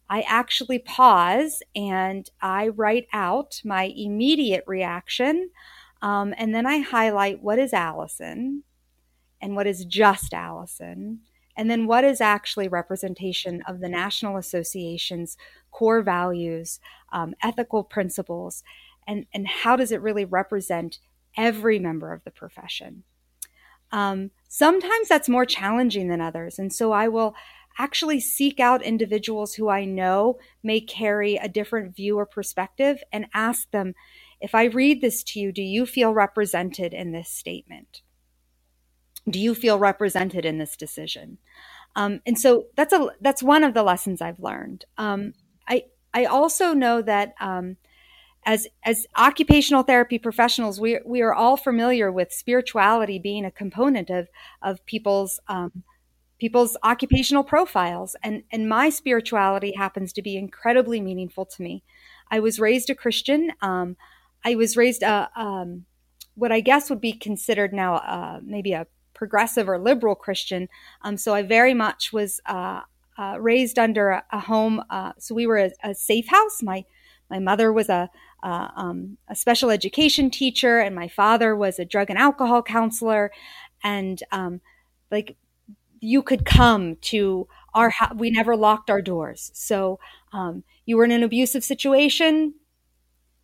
[0.07, 5.49] I actually pause and I write out my immediate reaction.
[6.01, 8.63] Um, and then I highlight what is Alyson
[9.41, 11.19] and what is just Alyson.
[11.61, 15.37] And then what is actually representation of the National Association's
[15.69, 16.79] core values,
[17.13, 18.63] um, ethical principles,
[19.05, 20.97] and, and how does it really represent
[21.37, 23.03] every member of the profession?
[23.91, 26.57] Um, sometimes that's more challenging than others.
[26.57, 27.35] And so I will
[27.77, 33.27] actually seek out individuals who I know may carry a different view or perspective and
[33.35, 33.93] ask them,
[34.39, 38.01] if I read this to you, do you feel represented in this statement?
[39.29, 41.37] Do you feel represented in this decision?
[41.95, 44.85] Um, and so that's a that's one of the lessons I've learned.
[44.97, 45.33] Um,
[45.67, 47.77] I I also know that um,
[48.45, 54.09] as as occupational therapy professionals, we we are all familiar with spirituality being a component
[54.09, 54.27] of
[54.61, 55.83] of people's um,
[56.41, 58.15] people's occupational profiles.
[58.23, 61.83] And, and my spirituality happens to be incredibly meaningful to me.
[62.31, 63.51] I was raised a Christian.
[63.61, 63.95] Um,
[64.43, 65.85] I was raised a, um,
[66.33, 70.69] what I guess would be considered now uh, maybe a progressive or liberal Christian.
[71.01, 72.81] Um, so I very much was uh,
[73.17, 74.83] uh, raised under a, a home.
[74.89, 76.61] Uh, so we were a, a, safe house.
[76.61, 76.85] My
[77.29, 78.09] my mother was a
[78.43, 83.31] um, a special education teacher, and my father was a drug and alcohol counselor.
[83.83, 84.61] And um,
[85.11, 85.37] like
[85.99, 88.13] you could come to our house.
[88.15, 89.51] We never locked our doors.
[89.53, 89.99] So
[90.33, 92.55] um, you were in an abusive situation,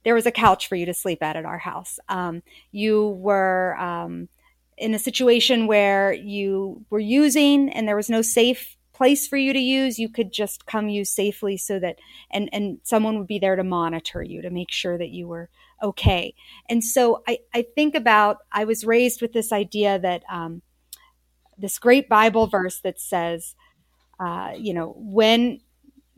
[0.03, 1.99] there was a couch for you to sleep at at our house.
[2.07, 2.41] Um,
[2.71, 4.29] you were um,
[4.77, 9.53] in a situation where you were using and there was no safe place for you
[9.53, 11.97] to use, you could just come use safely so that,
[12.31, 15.49] and, and someone would be there to monitor you to make sure that you were
[15.83, 16.33] okay.
[16.67, 20.61] And so I, I think about, I was raised with this idea that, um,
[21.57, 23.55] this great Bible verse that says,
[24.19, 25.59] uh, you know, when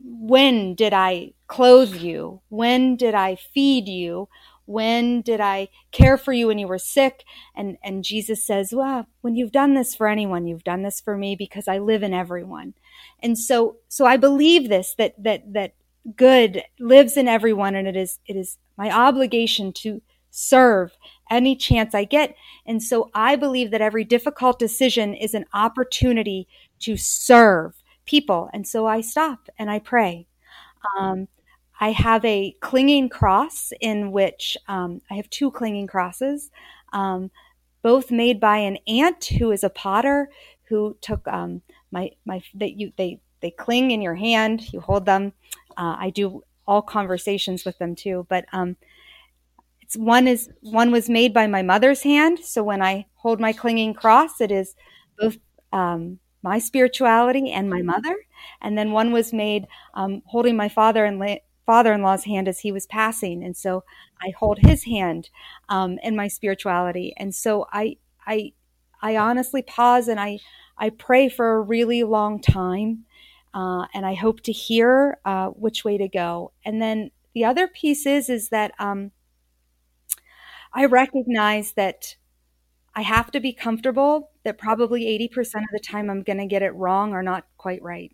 [0.02, 2.40] when did I clothe you?
[2.48, 4.28] When did I feed you?
[4.70, 7.24] When did I care for you when you were sick?
[7.56, 11.16] And and Jesus says, well, when you've done this for anyone, you've done this for
[11.16, 12.74] me because I live in everyone.
[13.20, 15.74] And so so I believe this that that that
[16.14, 20.96] good lives in everyone and it is it is my obligation to serve
[21.30, 22.36] any chance I get.
[22.64, 26.46] And so I believe that every difficult decision is an opportunity
[26.80, 28.48] to serve people.
[28.52, 30.28] And so I stop and I pray.
[30.96, 31.26] Um,
[31.80, 36.50] I have a clinging cross in which um, I have two clinging crosses,
[36.92, 37.30] um,
[37.82, 40.28] both made by an aunt who is a potter
[40.64, 44.72] who took um, my my that you they they cling in your hand.
[44.72, 45.32] You hold them.
[45.76, 48.76] Uh, I do all conversations with them too, but um,
[49.80, 52.38] it's one is one was made by my mother's hand.
[52.40, 54.74] So when I hold my clinging cross, it is
[55.18, 55.38] both
[55.72, 58.16] um, my spirituality and my mother.
[58.60, 61.18] And then one was made um, holding my father and
[61.70, 63.84] father-in-law's hand as he was passing, and so
[64.20, 65.30] I hold his hand
[65.68, 67.14] um, in my spirituality.
[67.16, 67.96] And so I
[68.26, 68.54] I
[69.00, 70.40] I honestly pause and I
[70.76, 73.04] I pray for a really long time.
[73.54, 76.52] Uh, and I hope to hear uh, which way to go.
[76.64, 79.12] And then the other piece is is that um,
[80.72, 82.16] I recognize that
[82.96, 86.62] I have to be comfortable that probably 80% of the time I'm going to get
[86.62, 88.12] it wrong or not quite right.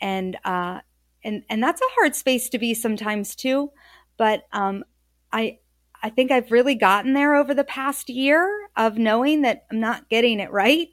[0.00, 0.80] And, uh,
[1.24, 3.70] and, and that's a hard space to be sometimes too.
[4.16, 4.84] But, um,
[5.32, 5.58] I,
[6.02, 10.08] I think I've really gotten there over the past year of knowing that I'm not
[10.08, 10.88] getting it right.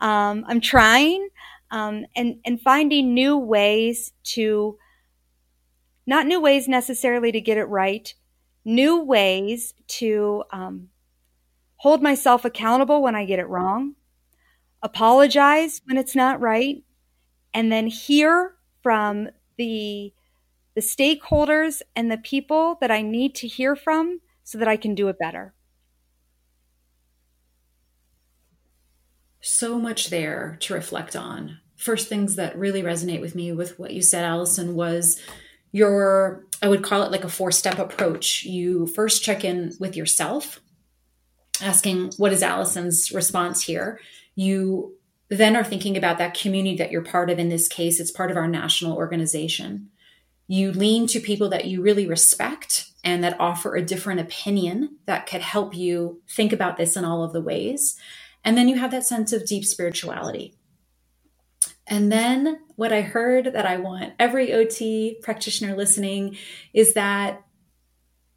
[0.00, 1.28] Um, I'm trying,
[1.70, 4.78] um, and, and finding new ways to,
[6.06, 8.14] not new ways necessarily to get it right,
[8.64, 10.88] new ways to, um,
[11.76, 13.94] hold myself accountable when I get it wrong,
[14.82, 16.82] apologize when it's not right,
[17.52, 20.12] and then hear from the
[20.74, 24.94] the stakeholders and the people that I need to hear from so that I can
[24.94, 25.54] do it better.
[29.40, 31.58] So much there to reflect on.
[31.76, 35.20] First things that really resonate with me with what you said, Alyson, was
[35.70, 38.44] your, I would call it like a four step approach.
[38.44, 40.60] You first check in with yourself
[41.60, 44.00] asking what is Alyson's response here.
[44.34, 44.96] You
[45.28, 47.38] then are thinking about that community that you're part of.
[47.38, 49.90] In this case, it's part of our national organization.
[50.46, 55.26] You lean to people that you really respect and that offer a different opinion that
[55.26, 57.96] could help you think about this in all of the ways.
[58.44, 60.54] And then you have that sense of deep spirituality.
[61.86, 66.36] And then what I heard that I want every OT practitioner listening
[66.72, 67.43] is that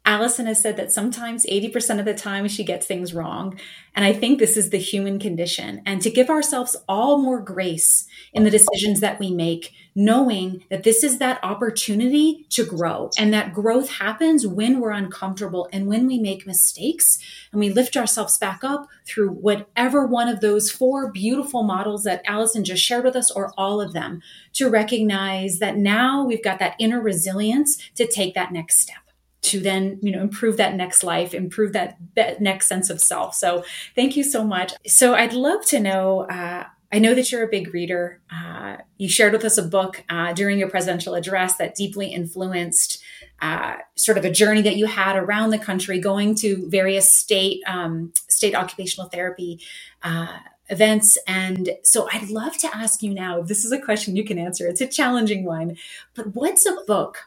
[0.08, 3.60] Alyson has said that sometimes 80% of the time she gets things wrong.
[3.94, 5.82] And I think this is the human condition.
[5.84, 10.82] And to give ourselves all more grace in the decisions that we make, knowing that
[10.82, 13.10] this is that opportunity to grow.
[13.18, 17.18] And that growth happens when we're uncomfortable and when we make mistakes
[17.52, 22.24] and we lift ourselves back up through whatever one of those four beautiful models that
[22.24, 24.22] Alyson just shared with us, or all of them,
[24.54, 29.07] to recognize that now we've got that inner resilience to take that next step
[29.48, 33.34] to then you know improve that next life improve that, that next sense of self
[33.34, 37.44] so thank you so much so i'd love to know uh, I know that you're
[37.44, 38.20] a big reader.
[38.32, 43.02] Uh, you shared with us a book uh, during your presidential address that deeply influenced
[43.42, 47.60] uh, sort of a journey that you had around the country, going to various state
[47.66, 49.60] um, state occupational therapy
[50.02, 50.38] uh,
[50.70, 51.18] events.
[51.26, 53.42] And so, I'd love to ask you now.
[53.42, 54.66] This is a question you can answer.
[54.66, 55.76] It's a challenging one,
[56.14, 57.18] but what's a book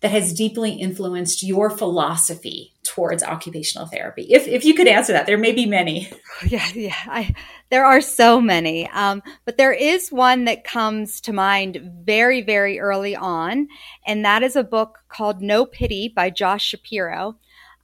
[0.00, 4.22] that has deeply influenced your philosophy towards occupational therapy?
[4.30, 6.10] If, if you could answer that, there may be many.
[6.46, 7.34] Yeah, yeah, I,
[7.68, 8.88] there are so many.
[8.90, 13.66] Um, but there is one that comes to mind very, very early on,
[14.06, 17.36] and that is a book called No Pity by Josh Shapiro.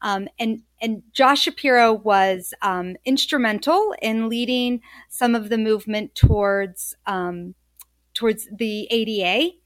[0.02, 6.94] Um, and and Josh Shapiro was um, instrumental in leading some of the movement towards
[7.06, 7.54] um,
[8.12, 9.56] towards the ADA,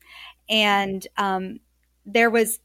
[0.48, 1.60] and um,
[2.12, 2.58] there was,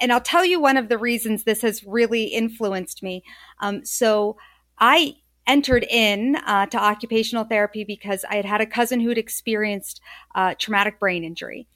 [0.00, 3.22] and I'll tell you one of the reasons this has really influenced me.
[3.60, 4.36] Um, so
[4.78, 5.16] I
[5.46, 10.00] entered in uh, to occupational therapy because I had had a cousin who had experienced
[10.34, 11.66] uh, traumatic brain injury.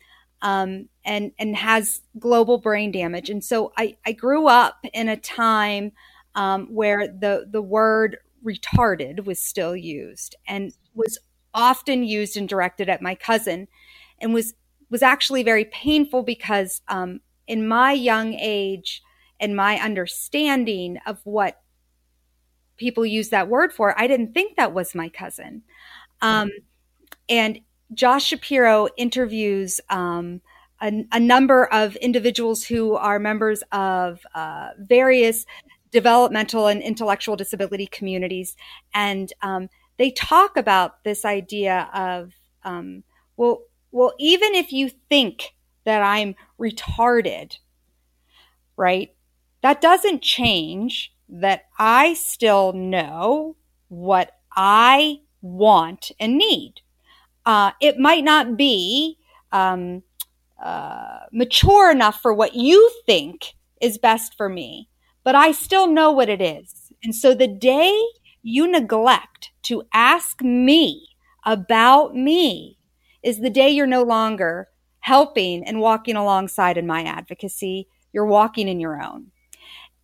[0.41, 5.17] Um, and and has global brain damage, and so I, I grew up in a
[5.17, 5.91] time
[6.37, 11.19] um, where the the word retarded was still used and was
[11.53, 13.67] often used and directed at my cousin,
[14.21, 14.55] and was
[14.91, 19.03] was actually very painful because um, in my young age
[19.41, 21.61] and my understanding of what
[22.77, 25.63] people use that word for, I didn't think that was my cousin.
[26.21, 26.51] Um,
[27.29, 27.61] and
[27.95, 30.41] Josh Shapiro interviews um,
[30.81, 35.47] a, a, number of individuals who are members of uh, various
[35.91, 38.57] developmental and intellectual disability communities.
[38.95, 42.33] And um, they talk about this idea of,
[42.63, 43.03] um,
[43.37, 43.63] well,
[43.93, 47.59] well, even if you think that I'm retarded,
[48.77, 49.15] right?
[49.63, 53.57] That doesn't change that I still know
[53.89, 56.75] what I want and need.
[57.47, 59.19] Uh, it might not be
[59.53, 60.05] um,
[60.63, 64.89] uh, mature enough for what you think is best for me,
[65.25, 66.93] but I still know what it is.
[67.05, 68.01] And so the day
[68.43, 71.09] you neglect to ask me
[71.47, 72.78] about me
[73.23, 74.69] is the day you're no longer
[75.01, 77.89] helping and walking alongside in my advocacy.
[78.13, 79.31] You're walking in your own.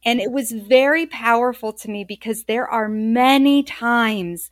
[0.04, 4.50] And it was very powerful to me because there are many times,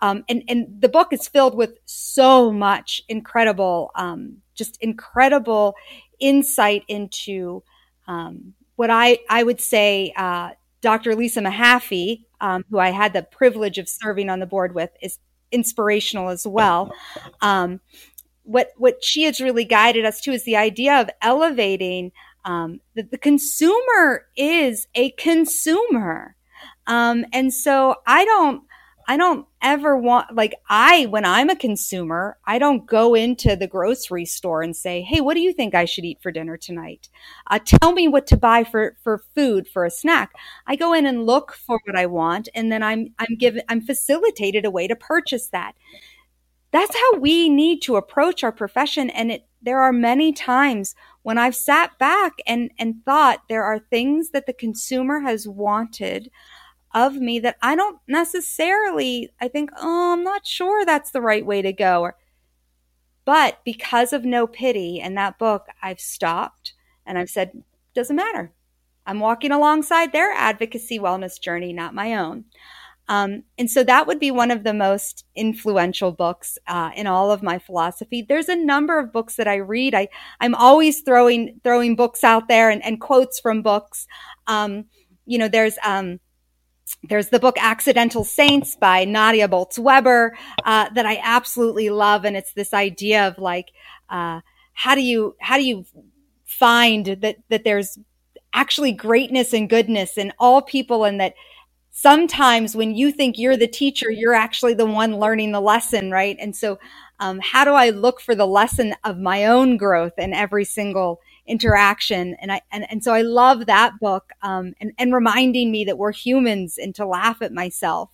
[0.00, 5.74] um, and, and the book is filled with so much incredible, um, just incredible
[6.20, 7.62] insight into
[8.06, 10.50] um, what I, I would say uh,
[10.82, 11.14] Dr.
[11.16, 15.18] Lisa Mahaffey, um, who I had the privilege of serving on the board with, is
[15.52, 16.92] inspirational as well.
[17.40, 17.80] Um,
[18.44, 22.10] what what she has really guided us to is the idea of elevating
[22.44, 26.34] um, that the consumer is a consumer.
[26.86, 28.64] Um, and so I don't,
[29.08, 33.66] I don't ever want, like, I, when I'm a consumer, I don't go into the
[33.66, 37.08] grocery store and say, Hey, what do you think I should eat for dinner tonight?
[37.48, 40.32] Uh, tell me what to buy for, for food, for a snack.
[40.66, 42.48] I go in and look for what I want.
[42.54, 45.72] And then I'm, I'm given, I'm facilitated a way to purchase that.
[46.72, 49.10] That's how we need to approach our profession.
[49.10, 53.78] And it, there are many times when I've sat back and, and thought there are
[53.78, 56.30] things that the consumer has wanted
[56.94, 61.44] of me that I don't necessarily, I think, oh, I'm not sure that's the right
[61.44, 62.02] way to go.
[62.02, 62.16] Or,
[63.24, 66.74] but because of No Pity and that book, I've stopped
[67.06, 67.62] and I've said,
[67.94, 68.52] doesn't matter.
[69.06, 72.44] I'm walking alongside their advocacy wellness journey, not my own.
[73.08, 77.32] Um, and so that would be one of the most influential books uh, in all
[77.32, 78.22] of my philosophy.
[78.22, 79.94] There's a number of books that I read.
[79.94, 80.08] I,
[80.40, 84.06] I'm always throwing throwing books out there and, and quotes from books.
[84.46, 84.84] Um,
[85.26, 86.20] you know, there's um,
[87.02, 92.52] there's the book Accidental Saints by Nadia Bolz-Weber uh, that I absolutely love, and it's
[92.52, 93.72] this idea of like
[94.08, 94.40] uh,
[94.74, 95.84] how do you how do you
[96.44, 97.98] find that that there's
[98.54, 101.34] actually greatness and goodness in all people, and that
[101.90, 106.36] sometimes when you think you're the teacher, you're actually the one learning the lesson, right?
[106.40, 106.78] And so,
[107.20, 111.20] um, how do I look for the lesson of my own growth in every single
[111.46, 112.36] interaction.
[112.40, 115.98] And I, and, and so I love that book, um, and, and reminding me that
[115.98, 118.10] we're humans and to laugh at myself.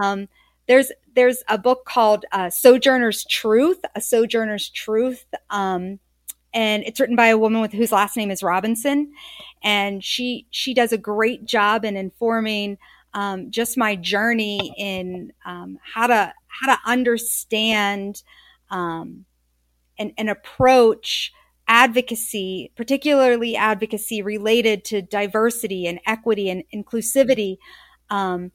[0.00, 0.28] Um,
[0.66, 5.26] there's, there's a book called, uh, Sojourner's Truth, a Sojourner's Truth.
[5.50, 5.98] Um,
[6.54, 9.12] and it's written by a woman with whose last name is Robinson.
[9.62, 12.78] And she, she does a great job in informing,
[13.12, 18.22] um, just my journey in, um, how to, how to understand,
[18.70, 19.26] um,
[19.98, 21.32] and, and approach
[21.66, 27.56] advocacy, particularly advocacy related to diversity and equity and inclusivity,
[28.10, 28.52] um,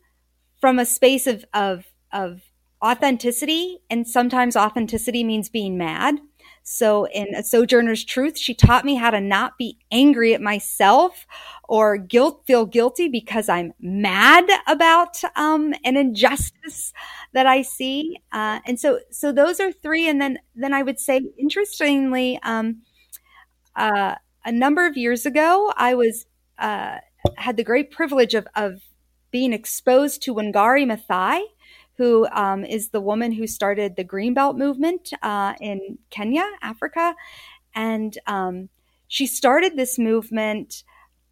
[0.61, 2.41] from a space of, of, of
[2.83, 3.79] authenticity.
[3.89, 6.19] And sometimes authenticity means being mad.
[6.63, 11.25] So in A Sojourner's Truth, she taught me how to not be angry at myself
[11.67, 16.93] or guilt, feel guilty because I'm mad about, um, an injustice
[17.33, 18.17] that I see.
[18.31, 20.07] Uh, and so, so those are three.
[20.07, 22.81] And then, then I would say, interestingly, um,
[23.79, 24.15] uh,
[24.45, 26.25] a number of years ago, I was
[26.59, 26.97] uh,
[27.37, 28.81] had the great privilege of, of
[29.31, 31.41] being exposed to Wangari Maathai,
[31.97, 37.15] who um, is the woman who started the Greenbelt movement uh, in Kenya, Africa,
[37.73, 38.69] and um,
[39.07, 40.83] she started this movement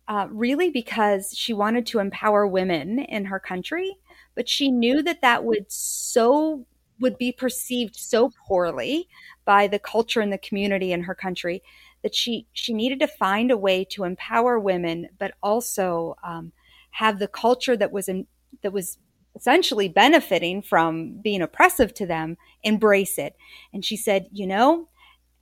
[0.07, 3.97] uh, really because she wanted to empower women in her country,
[4.35, 6.65] but she knew that that would so
[6.99, 9.07] would be perceived so poorly
[9.45, 11.61] by the culture and the community in her country
[12.08, 16.53] that she she needed to find a way to empower women, but also um,
[16.91, 18.28] have the culture that was in,
[18.64, 18.97] that was
[19.36, 23.36] essentially benefiting from being oppressive to them embrace it.
[23.74, 24.88] And she said, you know,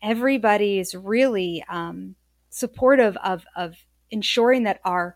[0.03, 2.16] everybody is really um,
[2.49, 3.76] supportive of of
[4.11, 5.16] ensuring that our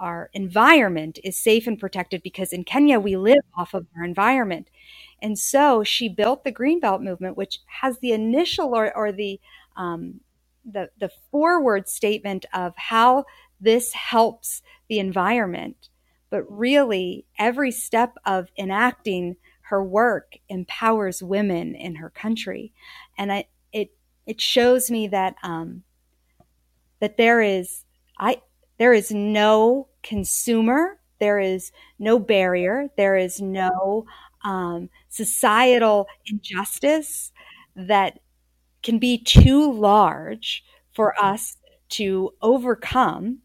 [0.00, 4.70] our environment is safe and protected because in Kenya we live off of our environment.
[5.22, 9.40] And so she built the Greenbelt movement, which has the initial or, or the
[9.76, 10.22] um,
[10.70, 13.24] the, the forward statement of how
[13.60, 15.88] this helps the environment.
[16.30, 22.72] But really, every step of enacting her work empowers women in her country.
[23.16, 23.90] And I, it,
[24.26, 25.82] it shows me that, um,
[27.00, 27.84] that there is,
[28.18, 28.42] I,
[28.78, 34.06] there is no consumer, there is no barrier, there is no
[34.44, 37.32] um, societal injustice
[37.74, 38.20] that
[38.86, 41.26] can be too large for mm-hmm.
[41.26, 41.56] us
[41.88, 43.40] to overcome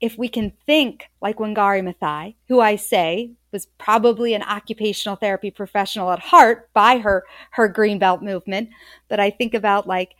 [0.00, 5.50] if we can think like Wangari Maathai, who I say was probably an occupational therapy
[5.50, 8.68] professional at heart by her her green belt movement,
[9.08, 10.14] but I think about like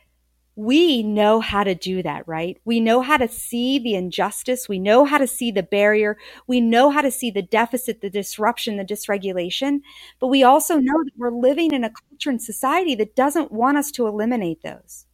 [0.55, 2.59] we know how to do that, right?
[2.64, 4.68] We know how to see the injustice.
[4.68, 6.18] We know how to see the barrier.
[6.46, 9.80] We know how to see the deficit, the disruption, the dysregulation.
[10.20, 13.78] But we also know that we're living in a culture and society that doesn't want
[13.78, 15.07] us to eliminate those.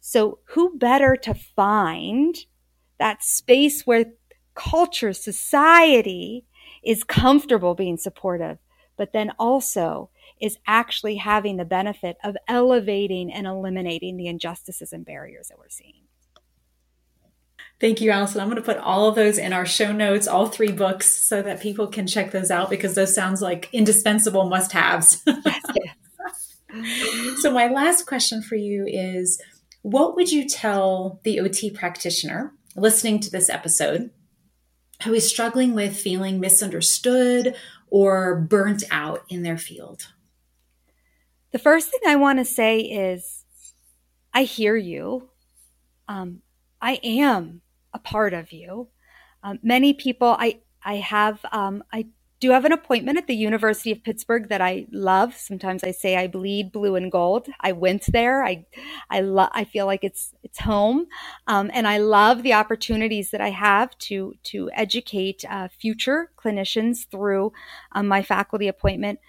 [0.00, 2.36] So who better to find
[2.98, 4.06] that space where
[4.54, 6.44] culture, society
[6.82, 8.58] is comfortable being supportive,
[8.96, 10.10] but then also
[10.40, 15.68] is actually having the benefit of elevating and eliminating the injustices and barriers that we're
[15.68, 16.06] seeing.
[17.78, 18.40] Thank you, Alyson.
[18.40, 21.42] I'm going to put all of those in our show notes, all three books, so
[21.42, 25.22] that people can check those out because those sounds like indispensable must haves.
[25.26, 25.62] Yes,
[26.74, 27.42] yes.
[27.42, 29.42] so, my last question for you is
[29.82, 34.10] what would you tell the OT practitioner listening to this episode
[35.04, 37.54] who is struggling with feeling misunderstood
[37.90, 40.08] or burnt out in their field?
[41.56, 43.42] The first thing I want to say is
[44.34, 45.30] I hear you.
[46.06, 46.42] Um,
[46.82, 47.62] I am
[47.94, 48.88] a part of you.
[49.42, 52.08] Um, many people, I, I have, um, I
[52.40, 55.34] do have an appointment at the University of Pittsburgh that I love.
[55.34, 57.48] Sometimes I say I bleed blue and gold.
[57.62, 58.44] I went there.
[58.44, 58.66] I,
[59.08, 59.48] I love.
[59.52, 61.06] I feel like it's it's home,
[61.46, 67.08] um, and I love the opportunities that I have to to educate uh, future clinicians
[67.10, 67.54] through
[67.92, 69.20] um, my faculty appointment.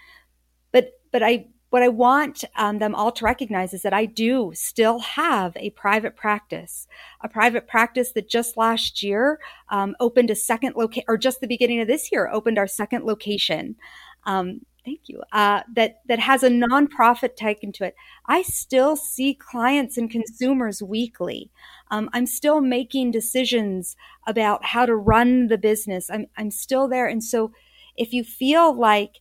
[0.74, 4.51] But but I what I want um, them all to recognize is that I do
[4.53, 6.88] still have a private practice,
[7.22, 9.39] a private practice that just last year
[9.70, 13.03] um, opened a second location, or just the beginning of this year opened our second
[13.03, 13.76] location.
[14.26, 15.22] Um, thank you.
[15.34, 17.95] Uh, that that has a nonprofit taken to it.
[18.28, 21.51] I still see clients and consumers weekly.
[21.91, 26.09] Um, I'm still making decisions about how to run the business.
[26.09, 27.51] I'm I'm still there, and so
[27.97, 29.20] if you feel like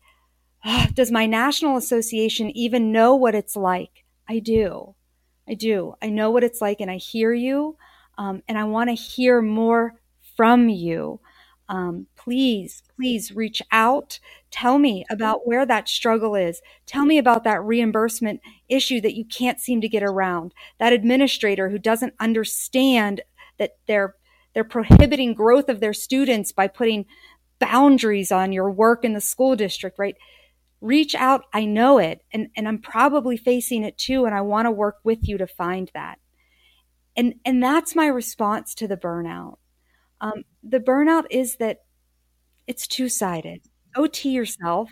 [0.94, 4.04] does my national association even know what it's like?
[4.28, 4.94] I do.
[5.48, 5.94] I do.
[6.02, 7.76] I know what it's like and I hear you.
[8.18, 9.94] Um, and I want to hear more
[10.36, 11.20] from you.
[11.68, 14.20] Um, please, please reach out.
[14.50, 16.62] Tell me about where that struggle is.
[16.86, 20.54] Tell me about that reimbursement issue that you can't seem to get around.
[20.78, 23.22] That administrator who doesn't understand
[23.58, 24.16] that they're
[24.54, 27.04] they're prohibiting growth of their students by putting
[27.58, 30.16] boundaries on your work in the school district, right?
[30.80, 31.42] Reach out.
[31.52, 34.24] I know it and, and I'm probably facing it too.
[34.24, 36.18] And I want to work with you to find that.
[37.16, 39.56] And, and that's my response to the burnout.
[40.20, 41.78] Um, the burnout is that
[42.66, 43.62] it's two sided.
[43.96, 44.90] OT yourself,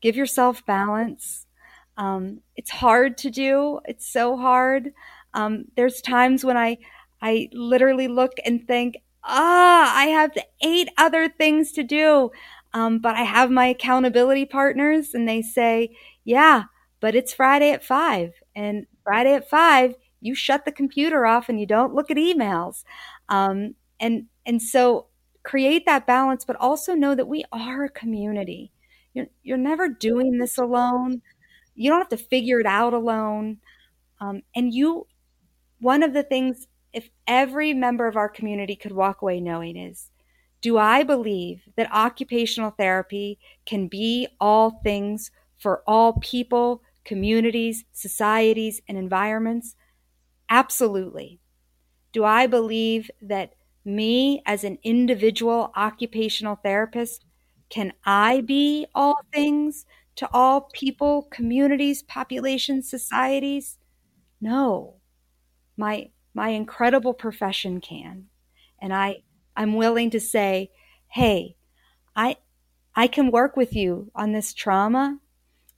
[0.00, 1.46] give yourself balance.
[1.96, 3.80] Um, it's hard to do.
[3.84, 4.92] It's so hard.
[5.34, 6.78] Um, there's times when I,
[7.20, 10.32] I literally look and think, ah, I have
[10.62, 12.30] eight other things to do.
[12.74, 15.94] Um, but I have my accountability partners and they say,
[16.24, 16.64] yeah,
[17.00, 21.60] but it's Friday at five and Friday at five, you shut the computer off and
[21.60, 22.84] you don't look at emails.
[23.28, 25.06] Um, and, and so
[25.42, 28.72] create that balance, but also know that we are a community.
[29.14, 31.22] You're, you're never doing this alone.
[31.74, 33.58] You don't have to figure it out alone.
[34.20, 35.06] Um, and you,
[35.80, 40.10] one of the things, if every member of our community could walk away knowing is
[40.62, 48.80] do I believe that occupational therapy can be all things for all people, communities, societies,
[48.88, 49.76] and environments?
[50.48, 51.40] Absolutely.
[52.12, 53.54] Do I believe that
[53.84, 57.24] me as an individual occupational therapist,
[57.68, 59.86] can I be all things
[60.16, 63.78] to all people, communities, populations, societies?
[64.40, 64.96] No.
[65.76, 68.26] My my incredible profession can.
[68.80, 69.22] And I
[69.56, 70.70] I'm willing to say,
[71.08, 71.56] hey,
[72.16, 72.36] I,
[72.94, 75.18] I can work with you on this trauma.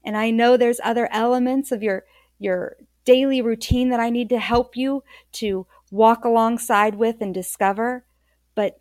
[0.05, 2.05] And I know there's other elements of your,
[2.39, 5.03] your daily routine that I need to help you
[5.33, 8.05] to walk alongside with and discover.
[8.55, 8.77] But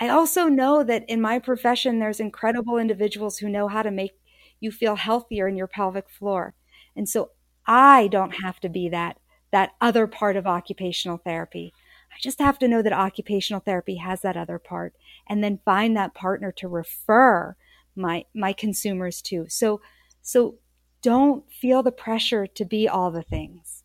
[0.00, 4.12] I also know that in my profession, there's incredible individuals who know how to make
[4.60, 6.54] you feel healthier in your pelvic floor.
[6.96, 7.30] And so
[7.66, 9.18] I don't have to be that,
[9.50, 11.72] that other part of occupational therapy.
[12.12, 14.94] I just have to know that occupational therapy has that other part
[15.28, 17.56] and then find that partner to refer
[17.96, 19.46] my my consumers to.
[19.48, 19.80] So
[20.20, 20.56] so
[21.02, 23.82] don't feel the pressure to be all the things.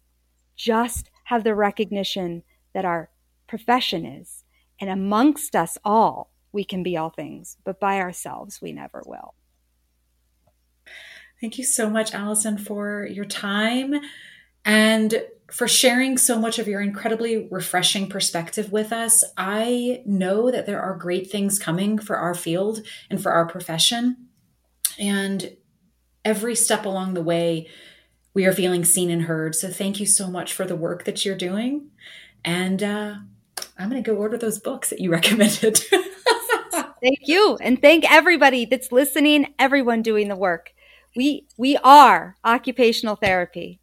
[0.55, 3.09] Just have the recognition that our
[3.47, 4.43] profession is
[4.79, 9.33] and amongst us all we can be all things, but by ourselves we never will.
[11.39, 13.99] Thank you so much Alyson for your time
[14.67, 19.23] and for sharing so much of your incredibly refreshing perspective with us.
[19.37, 24.27] I know that there are great things coming for our field and for our profession.
[24.99, 25.55] And
[26.25, 27.69] every step along the way,
[28.33, 29.55] we are feeling seen and heard.
[29.55, 31.91] So thank you so much for the work that you're doing.
[32.43, 33.15] And uh,
[33.79, 35.77] I'm going to go order those books that you recommended.
[37.01, 37.57] thank you.
[37.61, 40.73] And thank everybody that's listening, everyone doing the work.
[41.15, 43.79] We, we are occupational therapy.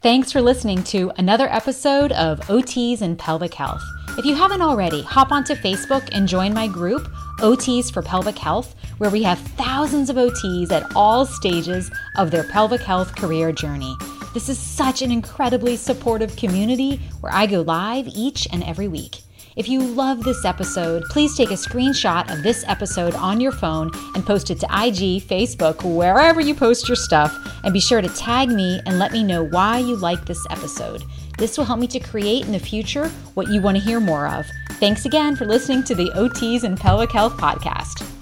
[0.00, 3.82] Thanks for listening to another episode of OTs and Pelvic Health.
[4.16, 7.08] If you haven't already, hop onto Facebook and join my group,
[7.40, 12.44] OTs for Pelvic Health, where we have thousands of OTs at all stages of their
[12.44, 13.92] pelvic health career journey.
[14.34, 19.22] This is such an incredibly supportive community where I go live each and every week.
[19.58, 23.90] If you love this episode, please take a screenshot of this episode on your phone
[24.14, 28.08] and post it to IG, Facebook, wherever you post your stuff, and be sure to
[28.10, 31.02] tag me and let me know why you like this episode.
[31.38, 34.28] This will help me to create in the future what you want to hear more
[34.28, 34.46] of.
[34.78, 38.17] Thanks again for listening to the OTs and Pelvic Health Podcast.